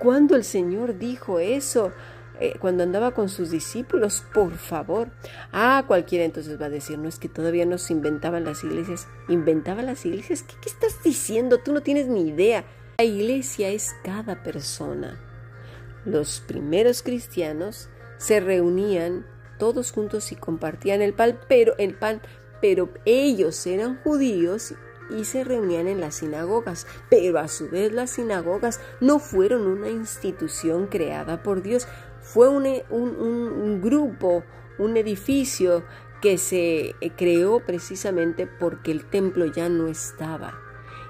¿Cuándo 0.00 0.34
el 0.34 0.42
Señor 0.42 0.98
dijo 0.98 1.38
eso? 1.38 1.92
Eh, 2.40 2.54
cuando 2.58 2.82
andaba 2.82 3.12
con 3.12 3.28
sus 3.28 3.52
discípulos, 3.52 4.24
por 4.34 4.56
favor. 4.56 5.08
Ah, 5.52 5.84
cualquiera 5.86 6.24
entonces 6.24 6.60
va 6.60 6.66
a 6.66 6.70
decir, 6.70 6.98
no 6.98 7.08
es 7.08 7.20
que 7.20 7.28
todavía 7.28 7.64
no 7.64 7.78
se 7.78 7.92
inventaban 7.92 8.44
las 8.44 8.64
iglesias. 8.64 9.06
¿Inventaban 9.28 9.86
las 9.86 10.04
iglesias? 10.04 10.42
¿Qué, 10.42 10.54
qué 10.60 10.68
estás 10.68 11.00
diciendo? 11.04 11.58
Tú 11.58 11.72
no 11.72 11.80
tienes 11.80 12.08
ni 12.08 12.28
idea. 12.28 12.64
La 12.98 13.04
iglesia 13.04 13.68
es 13.68 13.94
cada 14.02 14.42
persona. 14.42 15.16
Los 16.04 16.40
primeros 16.40 17.04
cristianos 17.04 17.88
se 18.16 18.40
reunían 18.40 19.26
todos 19.60 19.92
juntos 19.92 20.32
y 20.32 20.36
compartían 20.36 21.02
el 21.02 21.14
pan, 21.14 21.38
pero 21.48 21.76
el 21.78 21.94
pan, 21.94 22.20
pero 22.60 22.88
ellos 23.04 23.64
eran 23.68 24.02
judíos 24.02 24.74
y 25.10 25.24
se 25.24 25.44
reunían 25.44 25.86
en 25.86 26.00
las 26.00 26.16
sinagogas, 26.16 26.86
pero 27.10 27.38
a 27.38 27.48
su 27.48 27.68
vez 27.68 27.92
las 27.92 28.10
sinagogas 28.10 28.80
no 29.00 29.18
fueron 29.18 29.66
una 29.66 29.88
institución 29.88 30.86
creada 30.86 31.42
por 31.42 31.62
Dios, 31.62 31.86
fue 32.20 32.48
un, 32.48 32.66
un 32.90 33.80
grupo, 33.82 34.44
un 34.78 34.96
edificio 34.96 35.84
que 36.20 36.38
se 36.38 36.94
creó 37.16 37.60
precisamente 37.60 38.46
porque 38.46 38.90
el 38.92 39.04
templo 39.04 39.44
ya 39.46 39.68
no 39.68 39.88
estaba. 39.88 40.64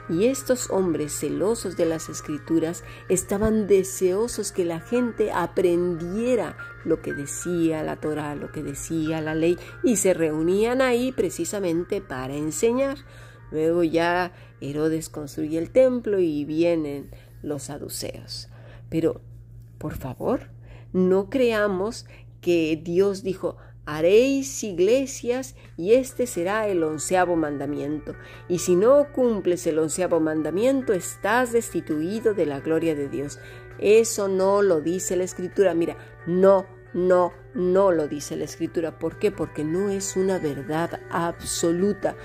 Y 0.08 0.26
estos 0.26 0.70
hombres 0.70 1.18
celosos 1.18 1.76
de 1.76 1.86
las 1.86 2.10
escrituras 2.10 2.84
estaban 3.08 3.66
deseosos 3.66 4.52
que 4.52 4.66
la 4.66 4.80
gente 4.80 5.32
aprendiera 5.32 6.58
lo 6.84 7.00
que 7.00 7.14
decía 7.14 7.82
la 7.82 7.96
Torah, 7.96 8.34
lo 8.34 8.52
que 8.52 8.62
decía 8.62 9.22
la 9.22 9.34
ley, 9.34 9.58
y 9.82 9.96
se 9.96 10.12
reunían 10.12 10.82
ahí 10.82 11.10
precisamente 11.12 12.02
para 12.02 12.34
enseñar. 12.34 12.98
Luego 13.50 13.84
ya 13.84 14.32
Herodes 14.60 15.08
construye 15.08 15.58
el 15.58 15.70
templo 15.70 16.18
y 16.18 16.44
vienen 16.44 17.10
los 17.42 17.64
saduceos. 17.64 18.48
Pero, 18.88 19.20
por 19.78 19.96
favor, 19.96 20.50
no 20.92 21.30
creamos 21.30 22.06
que 22.40 22.80
Dios 22.82 23.22
dijo, 23.22 23.56
haréis 23.86 24.64
iglesias 24.64 25.56
y 25.76 25.94
este 25.94 26.26
será 26.26 26.68
el 26.68 26.82
onceavo 26.82 27.36
mandamiento. 27.36 28.14
Y 28.48 28.58
si 28.58 28.76
no 28.76 29.12
cumples 29.12 29.66
el 29.66 29.78
onceavo 29.78 30.20
mandamiento, 30.20 30.92
estás 30.92 31.52
destituido 31.52 32.34
de 32.34 32.46
la 32.46 32.60
gloria 32.60 32.94
de 32.94 33.08
Dios. 33.08 33.38
Eso 33.78 34.28
no 34.28 34.62
lo 34.62 34.80
dice 34.80 35.16
la 35.16 35.24
escritura. 35.24 35.74
Mira, 35.74 35.96
no, 36.26 36.66
no, 36.92 37.32
no 37.54 37.90
lo 37.92 38.08
dice 38.08 38.36
la 38.36 38.44
escritura. 38.44 38.98
¿Por 38.98 39.18
qué? 39.18 39.30
Porque 39.30 39.64
no 39.64 39.90
es 39.90 40.16
una 40.16 40.38
verdad 40.38 41.00
absoluta. 41.10 42.16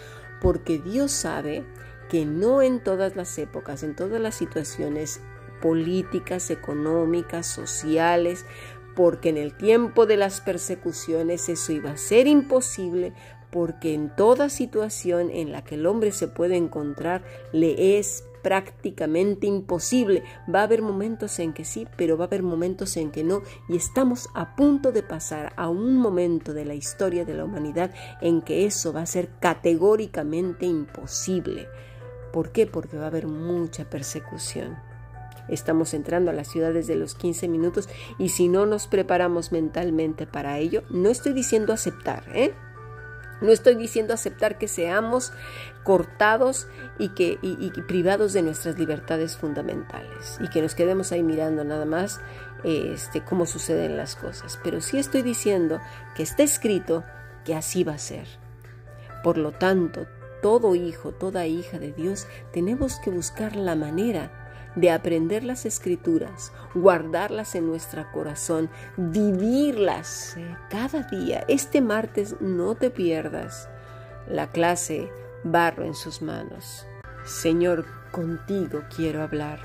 Porque 0.42 0.80
Dios 0.80 1.12
sabe 1.12 1.66
que 2.10 2.26
no 2.26 2.62
en 2.62 2.84
todas 2.84 3.16
las 3.16 3.38
épocas, 3.38 3.84
en 3.84 3.96
todas 3.96 4.20
las 4.20 4.36
situaciones 4.36 5.22
políticas, 5.62 6.50
económicas, 6.50 7.46
sociales, 7.48 8.46
porque 8.96 9.30
en 9.30 9.38
el 9.38 9.56
tiempo 9.56 10.06
de 10.06 10.18
las 10.18 10.42
persecuciones 10.42 11.48
eso 11.50 11.72
iba 11.72 11.92
a 11.92 11.98
ser 11.98 12.28
imposible, 12.28 13.14
porque 13.52 13.94
en 13.94 14.16
toda 14.16 14.50
situación 14.50 15.30
en 15.32 15.52
la 15.52 15.64
que 15.64 15.76
el 15.76 15.86
hombre 15.86 16.12
se 16.12 16.28
puede 16.28 16.56
encontrar 16.56 17.24
le 17.52 17.98
es 17.98 18.24
prácticamente 18.42 19.48
imposible. 19.48 20.24
Va 20.54 20.62
a 20.62 20.64
haber 20.64 20.82
momentos 20.82 21.40
en 21.40 21.54
que 21.54 21.66
sí, 21.66 21.88
pero 21.98 22.18
va 22.18 22.26
a 22.26 22.28
haber 22.28 22.44
momentos 22.44 22.96
en 22.98 23.12
que 23.12 23.24
no, 23.24 23.42
y 23.68 23.76
estamos 23.76 24.30
a 24.34 24.56
punto 24.56 24.92
de 24.92 25.04
pasar 25.04 25.54
a 25.56 25.70
un 25.70 25.98
momento 25.98 26.54
de 26.54 26.66
la 26.66 26.74
historia 26.74 27.26
de 27.26 27.34
la 27.34 27.46
humanidad 27.46 27.92
en 28.22 28.42
que 28.42 28.66
eso 28.66 28.94
va 28.94 29.02
a 29.02 29.06
ser 29.06 29.30
categóricamente 29.40 30.66
imposible. 30.66 31.68
¿Por 32.32 32.52
qué? 32.52 32.68
Porque 32.68 32.98
va 32.98 33.06
a 33.06 33.08
haber 33.08 33.28
mucha 33.28 33.90
persecución. 33.90 34.78
Estamos 35.48 35.96
entrando 35.96 36.30
a 36.30 36.34
las 36.34 36.48
ciudades 36.48 36.86
de 36.86 36.96
los 36.96 37.16
15 37.16 37.48
minutos 37.48 37.90
y 38.20 38.30
si 38.30 38.48
no 38.48 38.68
nos 38.68 38.86
preparamos 38.86 39.52
mentalmente 39.52 40.28
para 40.28 40.60
ello, 40.60 40.84
no 40.92 41.10
estoy 41.10 41.34
diciendo 41.34 41.74
aceptar, 41.74 42.24
¿eh? 42.36 42.54
No 43.42 43.52
estoy 43.52 43.76
diciendo 43.76 44.14
aceptar 44.14 44.58
que 44.58 44.68
seamos 44.68 45.32
cortados 45.84 46.68
y 46.98 47.10
que 47.10 47.40
privados 47.88 48.34
de 48.34 48.42
nuestras 48.42 48.78
libertades 48.78 49.38
fundamentales 49.38 50.38
y 50.42 50.50
que 50.50 50.62
nos 50.62 50.76
quedemos 50.76 51.12
ahí 51.12 51.24
mirando 51.24 51.64
nada 51.64 51.86
más 51.86 52.20
este, 52.64 53.22
cómo 53.22 53.46
suceden 53.46 53.98
las 53.98 54.16
cosas. 54.16 54.60
Pero 54.64 54.82
sí 54.82 54.98
estoy 55.00 55.22
diciendo 55.22 55.80
que 56.16 56.24
está 56.24 56.44
escrito 56.44 57.04
que 57.46 57.56
así 57.56 57.84
va 57.84 57.94
a 57.94 58.00
ser. 58.00 58.28
Por 59.24 59.38
lo 59.38 59.52
tanto, 59.52 60.08
todo 60.42 60.76
hijo, 60.76 61.12
toda 61.12 61.48
hija 61.48 61.80
de 61.80 61.92
Dios, 61.92 62.28
tenemos 62.54 63.00
que 63.00 63.10
buscar 63.10 63.56
la 63.56 63.76
manera 63.76 64.49
de 64.80 64.92
aprender 64.92 65.44
las 65.44 65.66
escrituras, 65.66 66.54
guardarlas 66.74 67.56
en 67.56 67.68
nuestro 67.68 68.06
corazón, 68.12 68.70
vivirlas 68.98 70.36
cada 70.70 71.04
día. 71.04 71.44
Este 71.48 71.82
martes 71.82 72.36
no 72.40 72.76
te 72.76 72.90
pierdas 72.90 73.68
la 74.28 74.48
clase 74.48 75.12
Barro 75.44 75.84
en 75.84 75.96
sus 75.96 76.22
manos. 76.22 76.86
Señor, 77.26 77.86
contigo 78.12 78.84
quiero 78.96 79.22
hablar. 79.22 79.60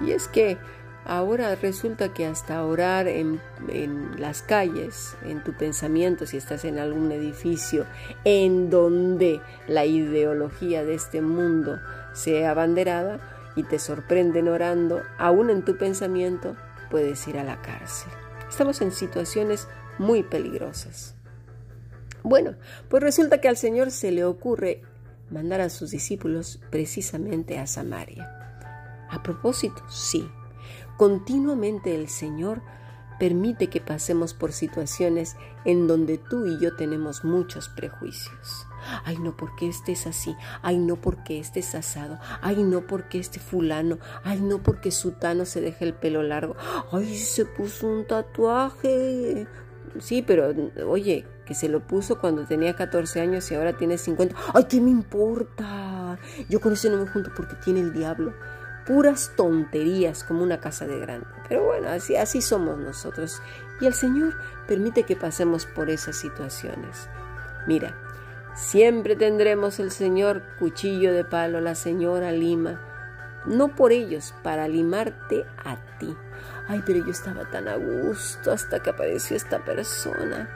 Y 0.00 0.12
es 0.12 0.28
que 0.28 0.56
ahora 1.04 1.54
resulta 1.56 2.14
que 2.14 2.26
hasta 2.26 2.64
orar 2.64 3.08
en, 3.08 3.40
en, 3.68 4.20
las 4.20 4.42
calles, 4.42 5.16
en 5.22 5.42
tu 5.42 5.52
pensamiento, 5.52 6.26
si 6.26 6.36
estás 6.36 6.64
en 6.64 6.78
algún 6.78 7.10
edificio 7.12 7.86
en 8.24 8.70
donde 8.70 9.40
la 9.66 9.84
ideología 9.84 10.84
de 10.84 10.94
este 10.94 11.20
mundo 11.20 11.78
sea 12.12 12.52
abanderada, 12.52 13.18
y 13.56 13.62
te 13.64 13.78
sorprenden 13.78 14.48
orando, 14.48 15.02
aún 15.18 15.50
en 15.50 15.64
tu 15.64 15.76
pensamiento, 15.76 16.56
puedes 16.90 17.26
ir 17.28 17.38
a 17.38 17.44
la 17.44 17.60
cárcel. 17.62 18.12
Estamos 18.48 18.80
en 18.80 18.92
situaciones 18.92 19.68
muy 19.98 20.22
peligrosas. 20.22 21.14
Bueno, 22.22 22.54
pues 22.88 23.02
resulta 23.02 23.40
que 23.40 23.48
al 23.48 23.56
Señor 23.56 23.90
se 23.90 24.12
le 24.12 24.24
ocurre 24.24 24.82
mandar 25.30 25.60
a 25.60 25.70
sus 25.70 25.90
discípulos 25.90 26.60
precisamente 26.70 27.58
a 27.58 27.66
Samaria. 27.66 28.30
A 29.10 29.22
propósito, 29.22 29.82
sí, 29.88 30.28
continuamente 30.96 31.94
el 31.94 32.08
Señor 32.08 32.62
permite 33.22 33.68
que 33.68 33.80
pasemos 33.80 34.34
por 34.34 34.50
situaciones 34.50 35.36
en 35.64 35.86
donde 35.86 36.18
tú 36.18 36.44
y 36.46 36.58
yo 36.58 36.74
tenemos 36.74 37.22
muchos 37.22 37.68
prejuicios. 37.68 38.66
Ay, 39.04 39.16
no 39.18 39.36
porque 39.36 39.68
estés 39.68 40.08
así. 40.08 40.34
Ay, 40.60 40.76
no 40.76 40.96
porque 40.96 41.38
estés 41.38 41.76
asado. 41.76 42.18
Ay, 42.40 42.64
no 42.64 42.80
porque 42.80 43.20
este 43.20 43.38
fulano. 43.38 44.00
Ay, 44.24 44.40
no 44.40 44.60
porque 44.64 44.90
sutano 44.90 45.44
se 45.44 45.60
deje 45.60 45.84
el 45.84 45.94
pelo 45.94 46.24
largo. 46.24 46.56
Ay, 46.90 47.16
se 47.16 47.44
puso 47.44 47.86
un 47.86 48.08
tatuaje. 48.08 49.46
Sí, 50.00 50.22
pero 50.22 50.52
oye, 50.88 51.24
que 51.46 51.54
se 51.54 51.68
lo 51.68 51.86
puso 51.86 52.18
cuando 52.18 52.44
tenía 52.44 52.74
14 52.74 53.20
años 53.20 53.48
y 53.52 53.54
ahora 53.54 53.76
tiene 53.76 53.98
50. 53.98 54.34
Ay, 54.52 54.64
¿qué 54.64 54.80
me 54.80 54.90
importa? 54.90 56.18
Yo 56.48 56.60
con 56.60 56.72
ese 56.72 56.90
no 56.90 56.96
me 56.96 57.06
junto 57.06 57.30
porque 57.36 57.54
tiene 57.64 57.78
el 57.78 57.92
diablo. 57.92 58.34
Puras 58.86 59.32
tonterías 59.36 60.24
como 60.24 60.42
una 60.42 60.60
casa 60.60 60.86
de 60.86 60.98
grande. 60.98 61.26
Pero 61.48 61.64
bueno, 61.64 61.88
así, 61.88 62.16
así 62.16 62.42
somos 62.42 62.78
nosotros. 62.78 63.40
Y 63.80 63.86
el 63.86 63.94
Señor 63.94 64.34
permite 64.66 65.04
que 65.04 65.16
pasemos 65.16 65.66
por 65.66 65.90
esas 65.90 66.16
situaciones. 66.16 67.08
Mira, 67.66 67.94
siempre 68.54 69.16
tendremos 69.16 69.78
el 69.78 69.90
Señor 69.90 70.42
cuchillo 70.58 71.12
de 71.12 71.24
palo, 71.24 71.60
la 71.60 71.74
señora 71.74 72.32
Lima. 72.32 72.80
No 73.44 73.74
por 73.74 73.92
ellos, 73.92 74.34
para 74.42 74.68
limarte 74.68 75.44
a 75.64 75.76
ti. 75.98 76.16
Ay, 76.68 76.82
pero 76.86 77.04
yo 77.04 77.10
estaba 77.10 77.50
tan 77.50 77.68
a 77.68 77.76
gusto 77.76 78.52
hasta 78.52 78.80
que 78.80 78.90
apareció 78.90 79.36
esta 79.36 79.64
persona. 79.64 80.48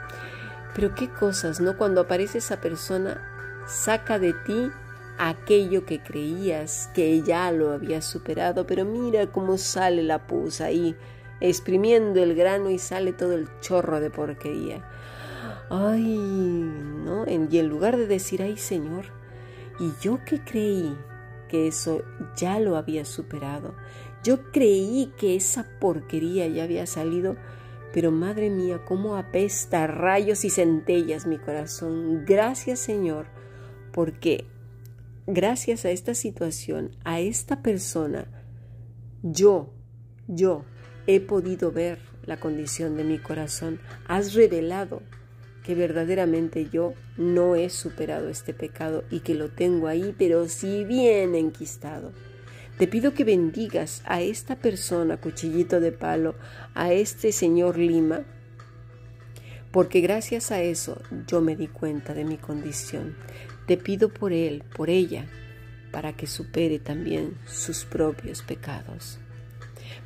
Pero 0.73 0.95
qué 0.95 1.09
cosas, 1.09 1.59
¿no? 1.59 1.77
Cuando 1.77 2.01
aparece 2.01 2.37
esa 2.37 2.57
persona, 2.57 3.21
saca 3.65 4.19
de 4.19 4.33
ti 4.33 4.71
aquello 5.17 5.85
que 5.85 6.01
creías 6.01 6.89
que 6.93 7.21
ya 7.21 7.51
lo 7.51 7.71
había 7.71 8.01
superado, 8.01 8.67
pero 8.67 8.85
mira 8.85 9.27
cómo 9.27 9.57
sale 9.57 10.03
la 10.03 10.27
pus 10.27 10.61
ahí, 10.61 10.95
exprimiendo 11.39 12.21
el 12.21 12.35
grano 12.35 12.69
y 12.69 12.79
sale 12.79 13.13
todo 13.13 13.33
el 13.33 13.47
chorro 13.61 13.99
de 13.99 14.09
porquería. 14.09 14.87
Ay, 15.69 16.17
¿no? 16.17 17.25
Y 17.27 17.59
en 17.59 17.67
lugar 17.67 17.97
de 17.97 18.07
decir, 18.07 18.41
ay 18.41 18.57
Señor, 18.57 19.05
y 19.79 19.91
yo 20.01 20.19
que 20.25 20.39
creí 20.41 20.95
que 21.49 21.67
eso 21.67 22.03
ya 22.35 22.59
lo 22.59 22.77
había 22.77 23.05
superado, 23.05 23.73
yo 24.23 24.51
creí 24.51 25.13
que 25.17 25.35
esa 25.35 25.65
porquería 25.79 26.47
ya 26.47 26.63
había 26.63 26.85
salido, 26.85 27.35
pero 27.93 28.11
madre 28.11 28.49
mía, 28.49 28.81
cómo 28.85 29.15
apesta 29.15 29.87
rayos 29.87 30.43
y 30.45 30.49
centellas 30.49 31.25
mi 31.25 31.37
corazón. 31.37 32.25
Gracias 32.25 32.79
Señor, 32.79 33.27
porque 33.91 34.45
gracias 35.27 35.85
a 35.85 35.91
esta 35.91 36.15
situación, 36.15 36.95
a 37.03 37.19
esta 37.19 37.61
persona, 37.61 38.25
yo, 39.21 39.73
yo 40.27 40.65
he 41.05 41.19
podido 41.19 41.71
ver 41.71 41.99
la 42.25 42.39
condición 42.39 42.95
de 42.95 43.03
mi 43.03 43.19
corazón. 43.19 43.79
Has 44.07 44.33
revelado 44.33 45.01
que 45.63 45.75
verdaderamente 45.75 46.69
yo 46.69 46.93
no 47.17 47.55
he 47.55 47.69
superado 47.69 48.29
este 48.29 48.53
pecado 48.53 49.03
y 49.11 49.19
que 49.19 49.33
lo 49.33 49.49
tengo 49.49 49.87
ahí, 49.87 50.15
pero 50.17 50.47
sí 50.47 50.85
bien 50.85 51.35
enquistado. 51.35 52.13
Te 52.77 52.87
pido 52.87 53.13
que 53.13 53.23
bendigas 53.23 54.03
a 54.05 54.21
esta 54.21 54.57
persona, 54.57 55.19
cuchillito 55.19 55.79
de 55.81 55.91
palo, 55.91 56.35
a 56.73 56.93
este 56.93 57.31
señor 57.31 57.77
Lima, 57.77 58.23
porque 59.71 59.99
gracias 59.99 60.51
a 60.51 60.61
eso 60.61 61.01
yo 61.27 61.41
me 61.41 61.55
di 61.55 61.67
cuenta 61.67 62.13
de 62.13 62.23
mi 62.23 62.37
condición. 62.37 63.15
Te 63.67 63.77
pido 63.77 64.09
por 64.09 64.33
él, 64.33 64.63
por 64.75 64.89
ella, 64.89 65.25
para 65.91 66.13
que 66.13 66.25
supere 66.25 66.79
también 66.79 67.37
sus 67.45 67.85
propios 67.85 68.41
pecados. 68.41 69.19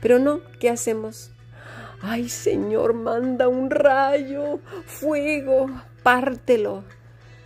Pero 0.02 0.20
no, 0.20 0.42
¿qué 0.60 0.70
hacemos? 0.70 1.32
Ay 2.02 2.28
Señor, 2.30 2.96
manda 2.96 3.48
un 3.48 3.70
rayo, 3.70 4.60
fuego, 4.86 5.68
pártelo. 6.02 6.84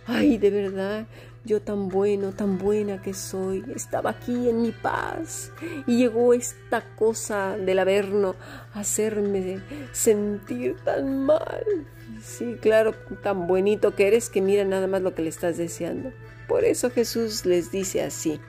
Ay, 0.06 0.38
de 0.38 0.50
verdad, 0.50 1.06
yo 1.44 1.60
tan 1.60 1.88
bueno, 1.88 2.32
tan 2.32 2.58
buena 2.58 3.02
que 3.02 3.12
soy, 3.12 3.64
estaba 3.74 4.10
aquí 4.10 4.48
en 4.48 4.62
mi 4.62 4.72
paz 4.72 5.52
y 5.86 5.98
llegó 5.98 6.32
esta 6.32 6.82
cosa 6.96 7.56
del 7.58 7.78
Averno 7.78 8.36
a 8.72 8.80
hacerme 8.80 9.60
sentir 9.92 10.76
tan 10.84 11.26
mal. 11.26 11.86
Sí, 12.26 12.56
claro, 12.60 12.92
tan 13.22 13.46
bonito 13.46 13.94
que 13.94 14.08
eres 14.08 14.30
que 14.30 14.40
mira 14.40 14.64
nada 14.64 14.88
más 14.88 15.00
lo 15.00 15.14
que 15.14 15.22
le 15.22 15.28
estás 15.28 15.58
deseando. 15.58 16.12
Por 16.48 16.64
eso 16.64 16.90
Jesús 16.90 17.46
les 17.46 17.70
dice 17.70 18.02
así. 18.02 18.40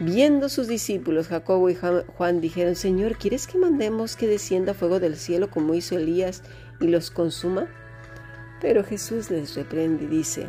Viendo 0.00 0.50
sus 0.50 0.68
discípulos, 0.68 1.28
Jacobo 1.28 1.70
y 1.70 1.74
Juan 1.74 2.42
dijeron, 2.42 2.76
Señor, 2.76 3.16
¿quieres 3.16 3.46
que 3.46 3.56
mandemos 3.56 4.16
que 4.16 4.26
descienda 4.28 4.74
fuego 4.74 5.00
del 5.00 5.16
cielo 5.16 5.48
como 5.50 5.72
hizo 5.72 5.96
Elías 5.96 6.42
y 6.78 6.88
los 6.88 7.10
consuma? 7.10 7.68
Pero 8.60 8.84
Jesús 8.84 9.30
les 9.30 9.56
reprende 9.56 10.04
y 10.04 10.08
dice, 10.08 10.46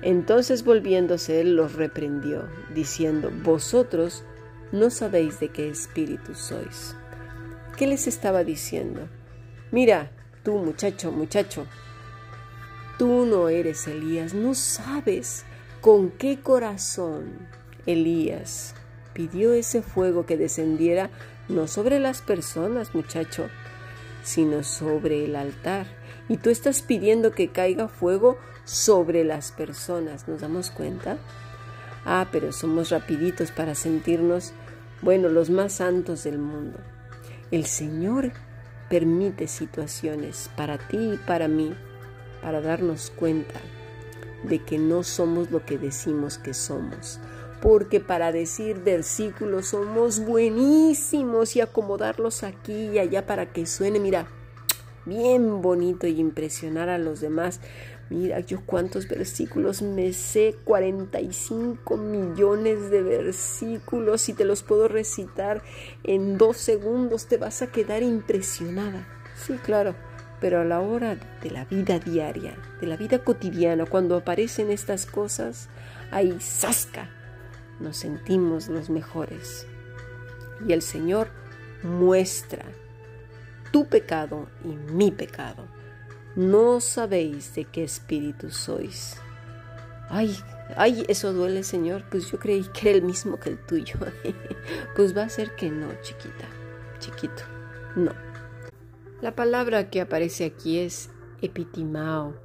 entonces 0.00 0.64
volviéndose 0.64 1.42
él 1.42 1.54
los 1.54 1.74
reprendió, 1.74 2.48
diciendo, 2.74 3.30
Vosotros 3.44 4.24
no 4.72 4.88
sabéis 4.88 5.38
de 5.38 5.50
qué 5.50 5.68
espíritu 5.68 6.34
sois. 6.34 6.96
¿Qué 7.76 7.86
les 7.86 8.06
estaba 8.06 8.42
diciendo? 8.42 9.06
Mira, 9.70 10.10
tú 10.46 10.58
muchacho, 10.58 11.10
muchacho, 11.10 11.66
tú 13.00 13.26
no 13.26 13.48
eres 13.48 13.88
Elías, 13.88 14.32
no 14.32 14.54
sabes 14.54 15.44
con 15.80 16.10
qué 16.10 16.38
corazón 16.38 17.48
Elías 17.84 18.76
pidió 19.12 19.54
ese 19.54 19.82
fuego 19.82 20.24
que 20.24 20.36
descendiera 20.36 21.10
no 21.48 21.66
sobre 21.66 21.98
las 21.98 22.22
personas, 22.22 22.94
muchacho, 22.94 23.48
sino 24.22 24.62
sobre 24.62 25.24
el 25.24 25.34
altar. 25.34 25.88
Y 26.28 26.36
tú 26.36 26.50
estás 26.50 26.80
pidiendo 26.80 27.32
que 27.32 27.48
caiga 27.48 27.88
fuego 27.88 28.38
sobre 28.62 29.24
las 29.24 29.50
personas. 29.50 30.28
¿Nos 30.28 30.42
damos 30.42 30.70
cuenta? 30.70 31.18
Ah, 32.04 32.28
pero 32.30 32.52
somos 32.52 32.90
rapiditos 32.90 33.50
para 33.50 33.74
sentirnos, 33.74 34.52
bueno, 35.02 35.28
los 35.28 35.50
más 35.50 35.72
santos 35.72 36.22
del 36.22 36.38
mundo. 36.38 36.78
El 37.50 37.66
Señor 37.66 38.30
permite 38.88 39.46
situaciones 39.48 40.50
para 40.56 40.78
ti 40.78 41.14
y 41.14 41.16
para 41.16 41.48
mí 41.48 41.74
para 42.42 42.60
darnos 42.60 43.10
cuenta 43.10 43.60
de 44.44 44.60
que 44.60 44.78
no 44.78 45.02
somos 45.02 45.50
lo 45.50 45.64
que 45.64 45.78
decimos 45.78 46.38
que 46.38 46.54
somos. 46.54 47.20
Porque 47.60 48.00
para 48.00 48.32
decir 48.32 48.78
versículos 48.78 49.68
somos 49.68 50.20
buenísimos 50.20 51.56
y 51.56 51.60
acomodarlos 51.60 52.42
aquí 52.42 52.90
y 52.90 52.98
allá 52.98 53.26
para 53.26 53.46
que 53.52 53.66
suene, 53.66 53.98
mira, 53.98 54.28
bien 55.06 55.62
bonito 55.62 56.06
y 56.06 56.20
impresionar 56.20 56.88
a 56.88 56.98
los 56.98 57.20
demás. 57.20 57.60
Mira, 58.08 58.38
yo 58.38 58.60
cuántos 58.64 59.08
versículos 59.08 59.82
me 59.82 60.12
sé, 60.12 60.54
45 60.64 61.96
millones 61.96 62.88
de 62.88 63.02
versículos 63.02 64.28
y 64.28 64.32
te 64.32 64.44
los 64.44 64.62
puedo 64.62 64.86
recitar 64.86 65.62
en 66.04 66.38
dos 66.38 66.56
segundos, 66.56 67.26
te 67.26 67.36
vas 67.36 67.62
a 67.62 67.66
quedar 67.72 68.04
impresionada. 68.04 69.08
Sí, 69.34 69.54
claro, 69.54 69.96
pero 70.40 70.60
a 70.60 70.64
la 70.64 70.80
hora 70.80 71.18
de 71.42 71.50
la 71.50 71.64
vida 71.64 71.98
diaria, 71.98 72.56
de 72.80 72.86
la 72.86 72.96
vida 72.96 73.18
cotidiana, 73.18 73.86
cuando 73.86 74.16
aparecen 74.16 74.70
estas 74.70 75.04
cosas, 75.04 75.68
ahí 76.12 76.36
zasca, 76.40 77.10
nos 77.80 77.96
sentimos 77.96 78.68
los 78.68 78.88
mejores. 78.88 79.66
Y 80.64 80.72
el 80.72 80.82
Señor 80.82 81.28
muestra 81.82 82.66
tu 83.72 83.86
pecado 83.86 84.46
y 84.64 84.68
mi 84.92 85.10
pecado 85.10 85.75
no 86.36 86.80
sabéis 86.80 87.54
de 87.54 87.64
qué 87.64 87.82
espíritu 87.82 88.50
sois. 88.50 89.16
Ay, 90.10 90.36
ay, 90.76 91.04
eso 91.08 91.32
duele, 91.32 91.62
Señor. 91.62 92.04
Pues 92.10 92.30
yo 92.30 92.38
creí 92.38 92.64
que 92.74 92.90
era 92.90 92.98
el 92.98 93.04
mismo 93.04 93.40
que 93.40 93.50
el 93.50 93.58
tuyo. 93.58 93.94
pues 94.96 95.16
va 95.16 95.22
a 95.22 95.28
ser 95.30 95.56
que 95.56 95.70
no, 95.70 95.88
chiquita, 96.02 96.46
chiquito, 96.98 97.42
no. 97.96 98.12
La 99.22 99.34
palabra 99.34 99.88
que 99.88 100.02
aparece 100.02 100.44
aquí 100.44 100.78
es 100.78 101.08
epitimao, 101.40 102.36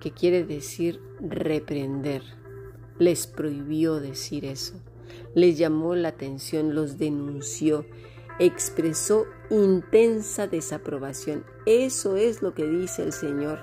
que 0.00 0.10
quiere 0.10 0.44
decir 0.44 1.00
reprender. 1.20 2.22
Les 2.98 3.28
prohibió 3.28 4.00
decir 4.00 4.44
eso. 4.44 4.74
Les 5.34 5.56
llamó 5.56 5.94
la 5.94 6.08
atención, 6.08 6.74
los 6.74 6.98
denunció 6.98 7.86
expresó 8.38 9.26
intensa 9.50 10.46
desaprobación. 10.46 11.44
Eso 11.66 12.16
es 12.16 12.42
lo 12.42 12.54
que 12.54 12.66
dice 12.66 13.02
el 13.02 13.12
Señor. 13.12 13.60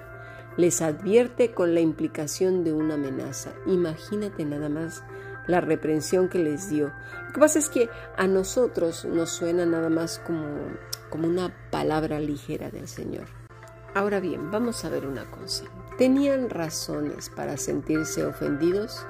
Les 0.57 0.81
advierte 0.81 1.53
con 1.53 1.73
la 1.73 1.79
implicación 1.79 2.63
de 2.63 2.73
una 2.73 2.95
amenaza. 2.95 3.53
Imagínate 3.65 4.45
nada 4.45 4.69
más 4.69 5.03
la 5.47 5.61
reprensión 5.61 6.29
que 6.29 6.39
les 6.39 6.69
dio. 6.69 6.91
Lo 7.27 7.33
que 7.33 7.39
pasa 7.39 7.59
es 7.59 7.69
que 7.69 7.89
a 8.17 8.27
nosotros 8.27 9.05
nos 9.05 9.29
suena 9.29 9.65
nada 9.65 9.89
más 9.89 10.19
como, 10.19 10.45
como 11.09 11.27
una 11.27 11.53
palabra 11.71 12.19
ligera 12.19 12.69
del 12.69 12.87
Señor. 12.87 13.25
Ahora 13.93 14.19
bien, 14.19 14.51
vamos 14.51 14.85
a 14.85 14.89
ver 14.89 15.05
una 15.05 15.29
cosa. 15.29 15.65
¿Tenían 15.97 16.49
razones 16.49 17.29
para 17.29 17.57
sentirse 17.57 18.25
ofendidos? 18.25 19.05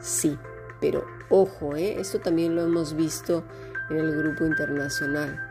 Sí, 0.00 0.36
pero 0.80 1.06
ojo, 1.30 1.76
¿eh? 1.76 2.00
esto 2.00 2.20
también 2.20 2.54
lo 2.54 2.62
hemos 2.62 2.94
visto 2.94 3.44
en 3.90 3.98
el 3.98 4.16
grupo 4.16 4.44
internacional. 4.44 5.48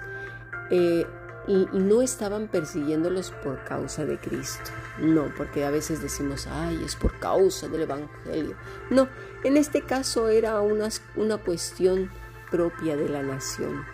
Eh, 0.70 1.06
y, 1.48 1.68
no 1.74 2.02
estaban 2.02 2.48
persiguiéndolos 2.48 3.32
por 3.44 3.64
causa 3.64 4.06
de 4.06 4.18
Cristo. 4.18 4.72
No, 5.00 5.32
porque 5.38 5.66
a 5.66 5.72
veces 5.72 6.02
decimos, 6.02 6.48
ay, 6.48 6.82
es 6.84 6.96
por 6.96 7.18
causa 7.20 7.68
del 7.68 7.82
Evangelio. 7.82 8.56
No, 8.90 9.08
en 9.44 9.58
este 9.58 9.82
caso 9.82 10.30
era 10.30 10.62
una, 10.62 10.90
una 11.16 11.38
cuestión 11.38 12.10
propia 12.50 12.96
de 12.96 13.10
la 13.10 13.22
nación. 13.22 13.86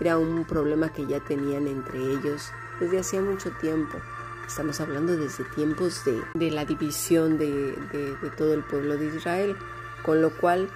Era 0.00 0.16
un 0.16 0.44
problema 0.44 0.92
que 0.92 1.06
ya 1.06 1.20
tenían 1.20 1.66
entre 1.66 1.98
ellos 1.98 2.50
desde 2.80 3.00
hacía 3.00 3.20
mucho 3.20 3.50
tiempo. 3.60 3.98
Estamos 4.46 4.80
hablando 4.80 5.16
desde 5.16 5.44
tiempos 5.54 6.04
de, 6.04 6.22
de 6.34 6.50
la 6.50 6.64
división 6.64 7.38
de, 7.38 7.76
de, 7.92 8.16
de, 8.16 8.30
todo 8.30 8.54
el 8.54 8.64
pueblo 8.64 8.96
de 8.96 9.14
Israel, 9.14 9.56
con 10.02 10.22
lo 10.22 10.30
cual 10.30 10.68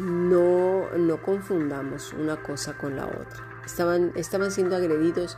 no, 0.00 0.90
no 0.96 1.22
confundamos 1.22 2.12
una 2.14 2.42
cosa 2.42 2.76
con 2.76 2.96
la 2.96 3.06
otra. 3.06 3.46
Estaban, 3.64 4.12
estaban 4.16 4.50
siendo 4.50 4.76
agredidos, 4.76 5.36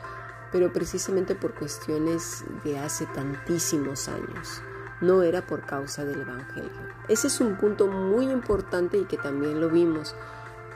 pero 0.52 0.72
precisamente 0.72 1.34
por 1.34 1.54
cuestiones 1.54 2.44
de 2.64 2.78
hace 2.78 3.06
tantísimos 3.06 4.08
años. 4.08 4.62
No 5.00 5.22
era 5.22 5.44
por 5.44 5.66
causa 5.66 6.04
del 6.04 6.20
Evangelio. 6.20 6.70
Ese 7.08 7.26
es 7.26 7.40
un 7.40 7.56
punto 7.56 7.88
muy 7.88 8.30
importante 8.30 8.98
y 8.98 9.04
que 9.04 9.16
también 9.16 9.60
lo 9.60 9.68
vimos. 9.68 10.14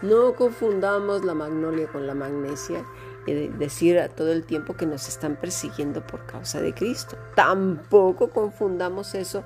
No 0.02 0.34
confundamos 0.34 1.24
la 1.24 1.34
magnolia 1.34 1.86
con 1.86 2.06
la 2.06 2.14
magnesia 2.14 2.84
y 3.24 3.48
decir 3.48 3.98
a 3.98 4.08
todo 4.08 4.32
el 4.32 4.44
tiempo 4.44 4.74
que 4.74 4.86
nos 4.86 5.08
están 5.08 5.36
persiguiendo 5.36 6.04
por 6.04 6.26
causa 6.26 6.60
de 6.60 6.74
Cristo. 6.74 7.16
Tampoco 7.36 8.30
confundamos 8.30 9.14
eso 9.14 9.44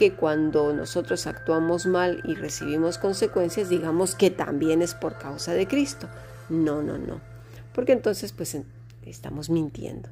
que 0.00 0.14
cuando 0.14 0.72
nosotros 0.72 1.26
actuamos 1.26 1.84
mal 1.84 2.22
y 2.24 2.34
recibimos 2.34 2.96
consecuencias, 2.96 3.68
digamos 3.68 4.14
que 4.14 4.30
también 4.30 4.80
es 4.80 4.94
por 4.94 5.18
causa 5.18 5.52
de 5.52 5.68
Cristo. 5.68 6.08
No, 6.48 6.80
no, 6.80 6.96
no. 6.96 7.20
Porque 7.74 7.92
entonces 7.92 8.32
pues 8.32 8.56
estamos 9.04 9.50
mintiendo. 9.50 10.08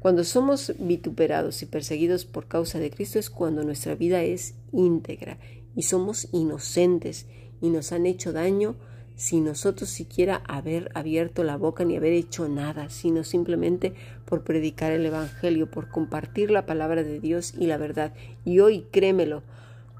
Cuando 0.00 0.24
somos 0.24 0.74
vituperados 0.80 1.62
y 1.62 1.66
perseguidos 1.66 2.24
por 2.24 2.48
causa 2.48 2.80
de 2.80 2.90
Cristo 2.90 3.20
es 3.20 3.30
cuando 3.30 3.62
nuestra 3.62 3.94
vida 3.94 4.24
es 4.24 4.56
íntegra 4.72 5.38
y 5.76 5.82
somos 5.82 6.26
inocentes 6.32 7.26
y 7.60 7.70
nos 7.70 7.92
han 7.92 8.06
hecho 8.06 8.32
daño 8.32 8.74
sin 9.16 9.44
nosotros 9.44 9.90
siquiera 9.90 10.42
haber 10.48 10.90
abierto 10.94 11.44
la 11.44 11.56
boca 11.56 11.84
ni 11.84 11.96
haber 11.96 12.12
hecho 12.12 12.48
nada, 12.48 12.88
sino 12.90 13.22
simplemente 13.22 13.94
por 14.24 14.42
predicar 14.42 14.92
el 14.92 15.06
Evangelio, 15.06 15.70
por 15.70 15.88
compartir 15.88 16.50
la 16.50 16.66
palabra 16.66 17.02
de 17.02 17.20
Dios 17.20 17.54
y 17.56 17.66
la 17.66 17.76
verdad. 17.76 18.12
Y 18.44 18.60
hoy, 18.60 18.86
créemelo, 18.90 19.42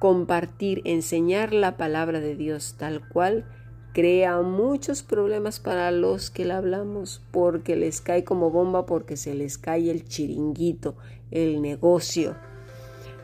compartir, 0.01 0.83
enseñar 0.85 1.53
la 1.53 1.77
palabra 1.77 2.21
de 2.21 2.35
Dios 2.35 2.75
tal 2.77 3.09
cual, 3.09 3.45
crea 3.93 4.43
muchos 4.43 5.05
problemas 5.05 5.61
para 5.61 5.93
los 5.93 6.31
que 6.31 6.45
la 6.45 6.59
hablamos, 6.59 7.23
porque 7.31 7.77
les 7.77 8.01
cae 8.01 8.25
como 8.25 8.51
bomba, 8.51 8.87
porque 8.87 9.17
se 9.17 9.35
les 9.35 9.59
cae 9.59 9.91
el 9.91 10.05
chiringuito, 10.05 10.97
el 11.31 11.63
negocio. 11.63 12.35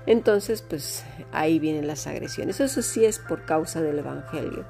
Entonces, 0.07 0.62
pues 0.62 1.05
ahí 1.33 1.59
vienen 1.59 1.88
las 1.88 2.07
agresiones. 2.07 2.61
Eso 2.61 2.83
sí 2.83 3.05
es 3.05 3.18
por 3.18 3.44
causa 3.44 3.83
del 3.83 3.98
Evangelio 3.98 4.64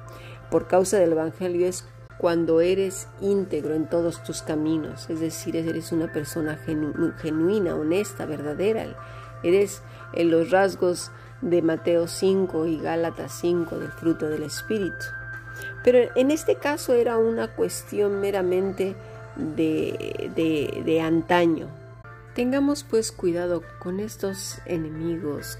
por 0.51 0.67
causa 0.67 0.99
del 0.99 1.13
Evangelio 1.13 1.65
es 1.65 1.85
cuando 2.17 2.61
eres 2.61 3.07
íntegro 3.19 3.73
en 3.73 3.89
todos 3.89 4.23
tus 4.23 4.43
caminos, 4.43 5.09
es 5.09 5.19
decir, 5.19 5.55
eres 5.55 5.91
una 5.91 6.11
persona 6.11 6.59
genuina, 7.17 7.73
honesta, 7.73 8.27
verdadera, 8.27 8.95
eres 9.41 9.81
en 10.13 10.29
los 10.29 10.51
rasgos 10.51 11.11
de 11.41 11.63
Mateo 11.63 12.07
5 12.07 12.67
y 12.67 12.79
Gálatas 12.79 13.39
5 13.41 13.79
del 13.79 13.91
fruto 13.91 14.29
del 14.29 14.43
Espíritu. 14.43 15.03
Pero 15.83 16.11
en 16.15 16.29
este 16.29 16.57
caso 16.57 16.93
era 16.93 17.17
una 17.17 17.47
cuestión 17.55 18.19
meramente 18.19 18.95
de, 19.35 20.29
de, 20.35 20.83
de 20.85 21.01
antaño. 21.01 21.69
Tengamos 22.35 22.83
pues 22.83 23.11
cuidado 23.11 23.63
con 23.79 23.99
estos 23.99 24.59
enemigos, 24.65 25.57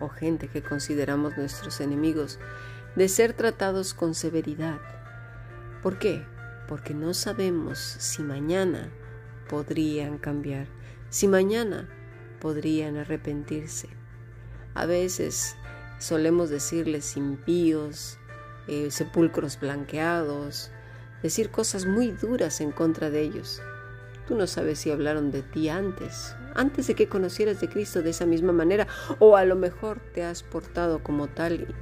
o 0.00 0.08
gente 0.08 0.48
que 0.48 0.62
consideramos 0.62 1.36
nuestros 1.36 1.80
enemigos, 1.80 2.40
de 2.96 3.08
ser 3.08 3.32
tratados 3.32 3.94
con 3.94 4.14
severidad. 4.14 4.80
¿Por 5.82 5.98
qué? 5.98 6.26
Porque 6.68 6.94
no 6.94 7.14
sabemos 7.14 7.78
si 7.78 8.22
mañana 8.22 8.90
podrían 9.48 10.18
cambiar, 10.18 10.66
si 11.08 11.28
mañana 11.28 11.88
podrían 12.40 12.96
arrepentirse. 12.96 13.88
A 14.74 14.86
veces 14.86 15.56
solemos 15.98 16.50
decirles 16.50 17.16
impíos, 17.16 18.18
eh, 18.68 18.90
sepulcros 18.90 19.58
blanqueados, 19.58 20.70
decir 21.22 21.50
cosas 21.50 21.86
muy 21.86 22.12
duras 22.12 22.60
en 22.60 22.72
contra 22.72 23.10
de 23.10 23.22
ellos. 23.22 23.62
Tú 24.26 24.36
no 24.36 24.46
sabes 24.46 24.78
si 24.78 24.90
hablaron 24.90 25.30
de 25.32 25.42
ti 25.42 25.68
antes, 25.68 26.36
antes 26.54 26.86
de 26.86 26.94
que 26.94 27.08
conocieras 27.08 27.60
de 27.60 27.68
Cristo 27.68 28.02
de 28.02 28.10
esa 28.10 28.26
misma 28.26 28.52
manera, 28.52 28.86
o 29.18 29.36
a 29.36 29.44
lo 29.44 29.56
mejor 29.56 30.00
te 30.14 30.22
has 30.22 30.42
portado 30.42 31.02
como 31.02 31.26
tal 31.26 31.74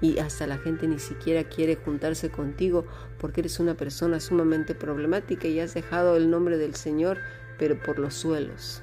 y 0.00 0.18
hasta 0.18 0.46
la 0.46 0.58
gente 0.58 0.86
ni 0.86 0.98
siquiera 0.98 1.44
quiere 1.44 1.76
juntarse 1.76 2.30
contigo 2.30 2.86
porque 3.18 3.40
eres 3.40 3.58
una 3.60 3.74
persona 3.74 4.20
sumamente 4.20 4.74
problemática 4.74 5.48
y 5.48 5.60
has 5.60 5.74
dejado 5.74 6.16
el 6.16 6.30
nombre 6.30 6.58
del 6.58 6.74
Señor, 6.74 7.18
pero 7.58 7.78
por 7.80 7.98
los 7.98 8.14
suelos. 8.14 8.82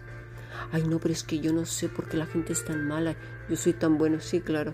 Ay, 0.71 0.84
no, 0.84 0.99
pero 0.99 1.13
es 1.13 1.23
que 1.23 1.39
yo 1.39 1.54
no 1.54 1.65
sé 1.65 1.89
por 1.89 2.08
qué 2.08 2.17
la 2.17 2.25
gente 2.25 2.54
es 2.54 2.65
tan 2.65 2.88
mala, 2.88 3.15
yo 3.49 3.56
soy 3.56 3.73
tan 3.73 3.97
bueno, 3.97 4.19
sí, 4.19 4.41
claro. 4.41 4.73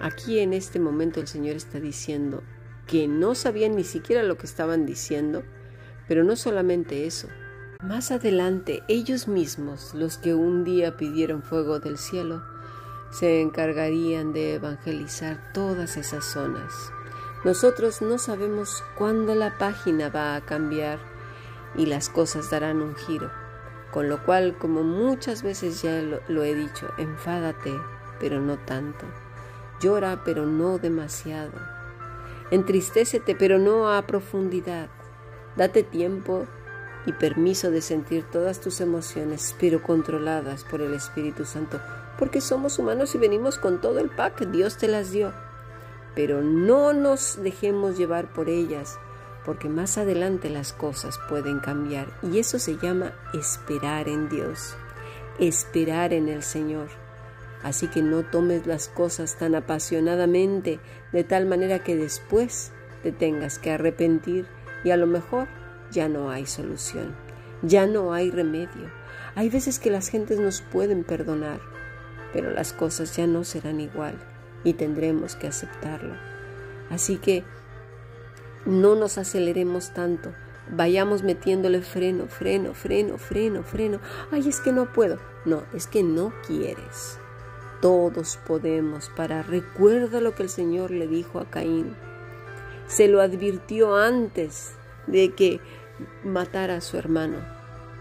Aquí 0.00 0.40
en 0.40 0.52
este 0.52 0.80
momento 0.80 1.20
el 1.20 1.28
Señor 1.28 1.56
está 1.56 1.80
diciendo 1.80 2.42
que 2.86 3.06
no 3.08 3.34
sabían 3.34 3.76
ni 3.76 3.84
siquiera 3.84 4.22
lo 4.22 4.36
que 4.36 4.46
estaban 4.46 4.84
diciendo, 4.84 5.44
pero 6.08 6.24
no 6.24 6.36
solamente 6.36 7.06
eso. 7.06 7.28
Más 7.82 8.10
adelante, 8.10 8.82
ellos 8.88 9.28
mismos, 9.28 9.94
los 9.94 10.18
que 10.18 10.34
un 10.34 10.64
día 10.64 10.96
pidieron 10.96 11.42
fuego 11.42 11.80
del 11.80 11.98
cielo, 11.98 12.42
se 13.12 13.42
encargarían 13.42 14.32
de 14.32 14.54
evangelizar 14.54 15.52
todas 15.52 15.98
esas 15.98 16.24
zonas. 16.24 16.90
Nosotros 17.44 18.00
no 18.00 18.16
sabemos 18.16 18.82
cuándo 18.96 19.34
la 19.34 19.58
página 19.58 20.08
va 20.08 20.34
a 20.34 20.40
cambiar 20.40 20.98
y 21.76 21.86
las 21.86 22.08
cosas 22.08 22.50
darán 22.50 22.80
un 22.80 22.96
giro. 22.96 23.30
Con 23.90 24.08
lo 24.08 24.24
cual, 24.24 24.56
como 24.56 24.82
muchas 24.82 25.42
veces 25.42 25.82
ya 25.82 26.00
lo, 26.00 26.42
he 26.42 26.54
dicho, 26.54 26.88
enfádate, 26.96 27.74
pero 28.18 28.40
no 28.40 28.56
tanto. 28.58 29.04
Llora, 29.80 30.22
pero 30.24 30.46
no 30.46 30.78
demasiado. 30.78 31.52
Entristécete, 32.50 33.34
pero 33.34 33.58
no 33.58 33.92
a 33.92 34.06
profundidad. 34.06 34.88
Date 35.56 35.82
tiempo 35.82 36.46
y 37.04 37.12
permiso 37.12 37.70
de 37.70 37.82
sentir 37.82 38.24
todas 38.30 38.60
tus 38.60 38.80
emociones, 38.80 39.54
pero 39.60 39.82
controladas 39.82 40.64
por 40.64 40.80
el 40.80 40.94
Espíritu 40.94 41.44
Santo 41.44 41.78
porque 42.18 42.40
somos 42.40 42.78
humanos 42.78 43.14
y 43.14 43.18
venimos 43.18 43.58
con 43.58 43.80
todo 43.80 43.98
el 43.98 44.10
pack, 44.10 44.46
Dios 44.50 44.76
te 44.76 44.88
las 44.88 45.10
dio. 45.12 45.32
Pero 46.14 46.42
no 46.42 46.92
nos 46.92 47.42
dejemos 47.42 47.96
llevar 47.96 48.32
por 48.32 48.48
ellas, 48.48 48.98
porque 49.44 49.68
más 49.68 49.98
adelante 49.98 50.50
las 50.50 50.72
cosas 50.72 51.18
pueden 51.28 51.58
cambiar 51.60 52.06
y 52.22 52.38
eso 52.38 52.58
se 52.58 52.76
llama 52.76 53.12
esperar 53.34 54.08
en 54.08 54.28
Dios, 54.28 54.76
esperar 55.38 56.12
en 56.12 56.28
el 56.28 56.42
Señor. 56.42 56.88
Así 57.62 57.86
que 57.88 58.02
no 58.02 58.24
tomes 58.24 58.66
las 58.66 58.88
cosas 58.88 59.36
tan 59.36 59.54
apasionadamente, 59.54 60.80
de 61.12 61.24
tal 61.24 61.46
manera 61.46 61.82
que 61.82 61.96
después 61.96 62.72
te 63.02 63.12
tengas 63.12 63.58
que 63.58 63.70
arrepentir 63.70 64.46
y 64.84 64.90
a 64.90 64.96
lo 64.96 65.06
mejor 65.06 65.48
ya 65.90 66.08
no 66.08 66.30
hay 66.30 66.46
solución, 66.46 67.14
ya 67.62 67.86
no 67.86 68.12
hay 68.12 68.30
remedio. 68.30 68.90
Hay 69.34 69.48
veces 69.48 69.78
que 69.78 69.90
las 69.90 70.08
gentes 70.08 70.40
nos 70.40 70.60
pueden 70.60 71.04
perdonar, 71.04 71.60
pero 72.32 72.50
las 72.50 72.72
cosas 72.72 73.16
ya 73.16 73.26
no 73.26 73.44
serán 73.44 73.80
igual 73.80 74.14
y 74.64 74.74
tendremos 74.74 75.36
que 75.36 75.48
aceptarlo. 75.48 76.14
Así 76.90 77.16
que 77.16 77.44
no 78.64 78.94
nos 78.94 79.18
aceleremos 79.18 79.92
tanto, 79.92 80.32
vayamos 80.70 81.22
metiéndole 81.22 81.82
freno, 81.82 82.26
freno, 82.26 82.74
freno, 82.74 83.18
freno, 83.18 83.62
freno. 83.62 84.00
Ay, 84.30 84.48
es 84.48 84.60
que 84.60 84.72
no 84.72 84.92
puedo. 84.92 85.18
No, 85.44 85.62
es 85.74 85.86
que 85.86 86.02
no 86.02 86.32
quieres. 86.46 87.18
Todos 87.80 88.38
podemos 88.46 89.10
para 89.16 89.42
recuerda 89.42 90.20
lo 90.20 90.34
que 90.34 90.44
el 90.44 90.48
Señor 90.48 90.92
le 90.92 91.08
dijo 91.08 91.40
a 91.40 91.50
Caín. 91.50 91.96
Se 92.86 93.08
lo 93.08 93.20
advirtió 93.20 93.96
antes 93.96 94.72
de 95.06 95.34
que 95.34 95.60
matara 96.22 96.76
a 96.76 96.80
su 96.80 96.96
hermano. 96.96 97.38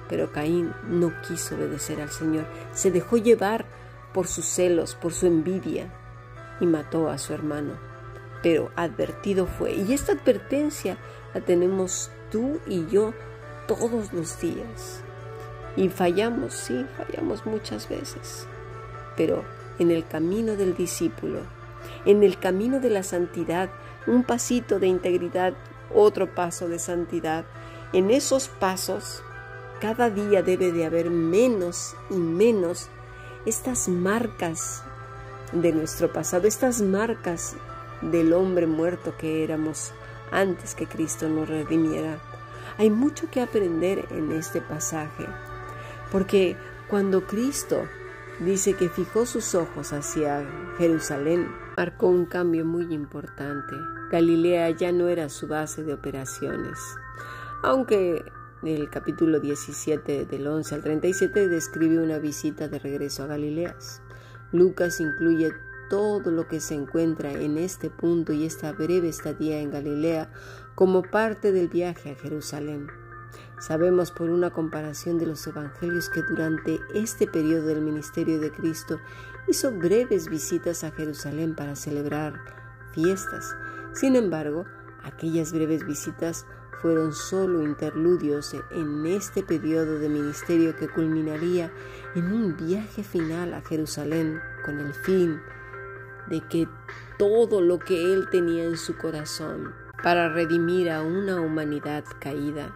Pero 0.08 0.32
Caín 0.32 0.74
no 0.88 1.14
quiso 1.28 1.56
obedecer 1.56 2.02
al 2.02 2.10
Señor, 2.10 2.46
se 2.74 2.92
dejó 2.92 3.18
llevar 3.18 3.66
por 4.14 4.28
sus 4.28 4.46
celos, 4.46 4.96
por 4.96 5.14
su 5.14 5.28
envidia. 5.28 5.94
y 6.60 6.66
mató 6.68 7.10
a 7.10 7.18
su 7.18 7.34
hermano. 7.34 7.74
Pero 8.44 8.70
advertido 8.76 9.48
fue. 9.48 9.74
Y 9.74 9.94
esta 9.94 10.12
advertencia 10.12 10.98
la 11.34 11.42
tenemos 11.42 12.12
tú 12.30 12.60
y 12.68 12.86
yo 12.86 13.14
todos 13.68 14.14
los 14.14 14.40
días. 14.40 15.02
Y 15.76 15.90
fallamos, 15.90 16.54
sí, 16.54 16.86
fallamos 16.98 17.48
muchas 17.48 17.90
veces. 17.90 18.46
Pero 19.18 19.44
en 19.80 19.90
el 19.90 20.06
camino 20.06 20.56
del 20.56 20.76
discípulo, 20.76 21.40
en 22.06 22.22
el 22.22 22.38
camino 22.38 22.80
de 22.80 22.90
la 22.92 23.04
santidad, 23.04 23.72
un 24.06 24.24
pasito 24.24 24.80
de 24.80 24.88
integridad, 24.88 25.54
otro 25.94 26.34
paso 26.36 26.68
de 26.68 26.80
santidad, 26.80 27.46
en 27.94 28.12
esos 28.12 28.48
pasos 28.48 29.24
cada 29.80 30.10
día 30.10 30.44
debe 30.44 30.72
de 30.72 30.86
haber 30.86 31.10
menos 31.10 31.96
y 32.10 32.16
menos 32.16 32.90
estas 33.46 33.88
marcas 33.90 34.84
de 35.52 35.74
nuestro 35.74 36.12
pasado, 36.14 36.48
estas 36.48 36.82
marcas 36.82 37.56
del 38.02 38.34
hombre 38.34 38.68
muerto 38.68 39.16
que 39.18 39.44
éramos 39.44 39.92
antes 40.32 40.76
que 40.76 40.88
Cristo 40.88 41.28
nos 41.30 41.50
redimiera. 41.50 42.20
Hay 42.78 42.90
mucho 42.90 43.30
que 43.30 43.42
aprender 43.42 44.08
en 44.12 44.32
este 44.32 44.62
pasaje, 44.62 45.26
porque 46.12 46.56
cuando 46.88 47.26
Cristo 47.26 47.84
dice 48.40 48.74
que 48.74 48.90
fijó 48.90 49.26
sus 49.26 49.56
ojos 49.56 49.94
hacia 49.94 50.48
Jerusalén, 50.78 51.52
marcó 51.78 52.08
un 52.08 52.26
cambio 52.26 52.66
muy 52.66 52.94
importante. 52.94 53.76
Galilea 54.12 54.70
ya 54.72 54.92
no 54.92 55.10
era 55.10 55.30
su 55.30 55.48
base 55.48 55.84
de 55.84 55.94
operaciones, 55.94 56.80
aunque 57.64 58.24
el 58.64 58.90
capítulo 58.92 59.40
17 59.40 60.26
del 60.26 60.46
11 60.46 60.76
al 60.76 60.84
37 60.84 61.48
describe 61.48 62.00
una 62.00 62.20
visita 62.20 62.68
de 62.68 62.78
regreso 62.78 63.24
a 63.24 63.28
Galileas. 63.28 64.02
Lucas 64.52 65.00
incluye 65.00 65.52
todo 65.90 66.30
lo 66.30 66.48
que 66.48 66.60
se 66.60 66.76
encuentra 66.76 67.32
en 67.32 67.58
este 67.58 67.90
punto 67.90 68.34
y 68.34 68.46
esta 68.46 68.72
breve 68.72 69.10
estadía 69.10 69.60
en 69.60 69.72
Galilea 69.72 70.32
como 70.76 71.02
parte 71.02 71.52
del 71.52 71.70
viaje 71.70 72.12
a 72.12 72.16
Jerusalén. 72.16 72.88
Sabemos 73.60 74.12
por 74.12 74.30
una 74.30 74.52
comparación 74.52 75.18
de 75.18 75.26
los 75.26 75.46
evangelios 75.48 76.10
que 76.10 76.22
durante 76.22 76.80
este 76.94 77.28
periodo 77.28 77.68
del 77.68 77.82
ministerio 77.82 78.40
de 78.40 78.52
Cristo 78.52 79.00
hizo 79.48 79.72
breves 79.72 80.30
visitas 80.30 80.84
a 80.84 80.92
Jerusalén 80.92 81.56
para 81.56 81.76
celebrar 81.76 82.40
fiestas. 82.94 83.56
Sin 83.94 84.16
embargo, 84.16 84.66
aquellas 85.04 85.52
breves 85.52 85.86
visitas 85.86 86.46
fueron 86.82 87.14
solo 87.14 87.62
interludios 87.62 88.56
en 88.72 89.06
este 89.06 89.44
periodo 89.44 90.00
de 90.00 90.10
ministerio 90.10 90.76
que 90.76 90.88
culminaría 90.88 91.72
en 92.16 92.32
un 92.32 92.58
viaje 92.58 93.04
final 93.04 93.54
a 93.54 93.62
Jerusalén 93.62 94.42
con 94.66 94.80
el 94.80 94.94
fin 94.94 95.40
de 96.28 96.42
que 96.42 96.68
todo 97.18 97.62
lo 97.62 97.80
que 97.80 98.14
él 98.14 98.28
tenía 98.32 98.64
en 98.64 98.78
su 98.78 98.98
corazón 98.98 99.74
para 100.04 100.30
redimir 100.30 100.90
a 100.90 101.02
una 101.02 101.40
humanidad 101.40 102.04
caída 102.20 102.74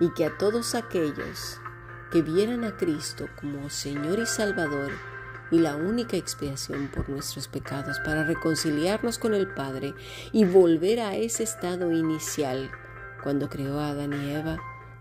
y 0.00 0.10
que 0.10 0.26
a 0.26 0.36
todos 0.36 0.74
aquellos 0.74 1.60
que 2.10 2.22
vieran 2.22 2.64
a 2.64 2.76
Cristo 2.76 3.28
como 3.40 3.70
Señor 3.70 4.18
y 4.18 4.26
Salvador 4.26 4.90
y 5.50 5.58
la 5.58 5.76
única 5.76 6.16
expiación 6.16 6.88
por 6.88 7.08
nuestros 7.08 7.48
pecados 7.48 7.98
para 8.04 8.24
reconciliarnos 8.24 9.18
con 9.18 9.34
el 9.34 9.48
Padre 9.48 9.94
y 10.32 10.44
volver 10.44 11.00
a 11.00 11.16
ese 11.16 11.42
estado 11.42 11.90
inicial 11.90 12.70
cuando 13.22 13.48
creó 13.48 13.78
a 13.78 13.90
Adán 13.90 14.12
y 14.12 14.30
Eva, 14.30 14.58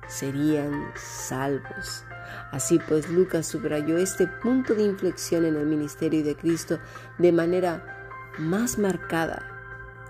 serían 0.07 0.91
salvos. 0.95 2.03
Así 2.51 2.79
pues, 2.87 3.09
Lucas 3.09 3.47
subrayó 3.47 3.97
este 3.97 4.27
punto 4.27 4.73
de 4.75 4.83
inflexión 4.83 5.45
en 5.45 5.55
el 5.55 5.65
ministerio 5.65 6.23
de 6.23 6.35
Cristo 6.35 6.79
de 7.17 7.31
manera 7.31 8.31
más 8.37 8.77
marcada 8.77 9.43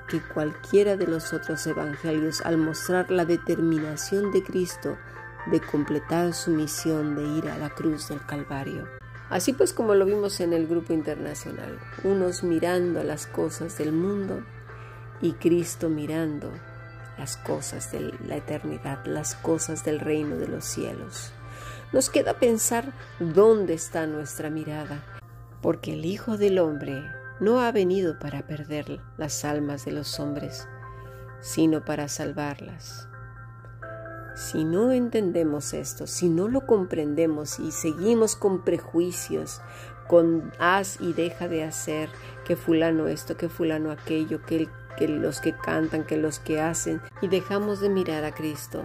que 0.08 0.22
cualquiera 0.22 0.98
de 0.98 1.08
los 1.08 1.34
otros 1.34 1.65
evangelios 1.67 2.41
al 2.41 2.58
mostrar 2.58 3.12
la 3.12 3.26
determinación 3.26 4.32
de 4.32 4.43
Cristo 4.43 4.98
de 5.45 5.62
completar 5.62 6.34
su 6.34 6.52
misión 6.52 7.15
de 7.15 7.24
ir 7.24 7.50
a 7.50 7.58
la 7.58 7.69
cruz 7.69 8.10
del 8.10 8.26
Calvario. 8.26 8.88
Así 9.30 9.54
pues 9.54 9.74
como 9.74 9.93
lo 9.93 10.06
vimos 10.06 10.39
en 10.39 10.54
el 10.54 10.67
grupo 10.67 10.93
internacional, 10.93 11.80
unos 12.04 12.43
mirando 12.43 13.00
a 13.00 13.04
las 13.04 13.28
cosas 13.28 13.78
del 13.78 13.91
mundo 13.91 14.43
y 15.22 15.34
Cristo 15.34 15.89
mirando 15.89 16.52
las 17.19 17.36
cosas 17.36 17.91
de 17.91 18.13
la 18.25 18.38
eternidad, 18.38 19.05
las 19.05 19.36
cosas 19.36 19.84
del 19.84 19.99
reino 19.99 20.38
de 20.38 20.47
los 20.47 20.63
cielos. 20.63 21.34
Nos 21.91 22.10
queda 22.10 22.39
pensar 22.39 22.93
dónde 23.19 23.73
está 23.73 24.08
nuestra 24.08 24.49
mirada, 24.49 25.03
porque 25.62 25.93
el 25.93 26.05
Hijo 26.05 26.38
del 26.38 26.60
Hombre 26.60 27.03
no 27.41 27.60
ha 27.60 27.71
venido 27.73 28.17
para 28.19 28.47
perder 28.47 29.01
las 29.17 29.43
almas 29.43 29.84
de 29.84 29.91
los 29.91 30.19
hombres, 30.19 30.67
sino 31.41 31.84
para 31.84 32.08
salvarlas. 32.08 33.10
Si 34.36 34.63
no 34.63 34.93
entendemos 34.93 35.73
esto, 35.73 36.08
si 36.08 36.29
no 36.29 36.47
lo 36.47 36.65
comprendemos 36.65 37.60
y 37.60 37.73
seguimos 37.73 38.38
con 38.38 38.63
prejuicios, 38.63 39.62
con 40.08 40.53
haz 40.58 41.01
y 41.01 41.12
deja 41.12 41.49
de 41.49 41.65
hacer, 41.65 42.10
que 42.45 42.55
fulano 42.55 43.08
esto, 43.08 43.36
que 43.36 43.49
fulano 43.49 43.91
aquello, 43.91 44.41
que 44.41 44.55
el 44.55 44.69
que 45.00 45.08
los 45.08 45.40
que 45.40 45.54
cantan, 45.54 46.04
que 46.04 46.18
los 46.18 46.40
que 46.40 46.60
hacen, 46.60 47.02
y 47.22 47.30
dejamos 47.30 47.80
de 47.80 47.90
mirar 47.90 48.26
a 48.26 48.36
Cristo. 48.36 48.84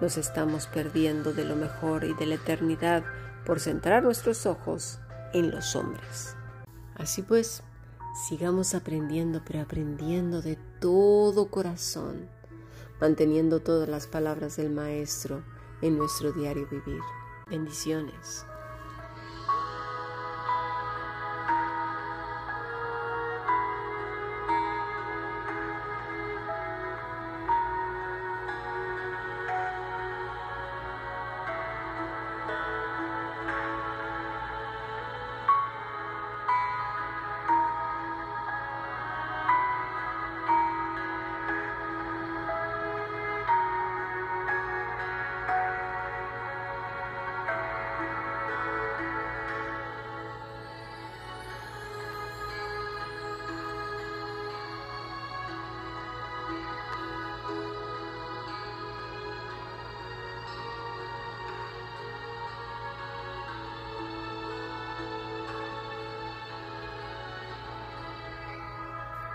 Nos 0.00 0.18
estamos 0.18 0.66
perdiendo 0.66 1.32
de 1.32 1.44
lo 1.44 1.54
mejor 1.54 2.02
y 2.02 2.12
de 2.14 2.26
la 2.26 2.34
eternidad 2.34 3.04
por 3.46 3.60
centrar 3.60 4.02
nuestros 4.02 4.46
ojos 4.46 4.98
en 5.32 5.52
los 5.52 5.76
hombres. 5.76 6.36
Así 6.96 7.22
pues, 7.22 7.62
sigamos 8.28 8.74
aprendiendo, 8.74 9.42
pero 9.46 9.60
aprendiendo 9.60 10.42
de 10.42 10.58
todo 10.80 11.46
corazón, 11.46 12.28
manteniendo 13.00 13.60
todas 13.60 13.88
las 13.88 14.08
palabras 14.08 14.56
del 14.56 14.70
Maestro 14.70 15.44
en 15.82 15.96
nuestro 15.96 16.32
diario 16.32 16.66
vivir. 16.68 17.00
Bendiciones. 17.48 18.44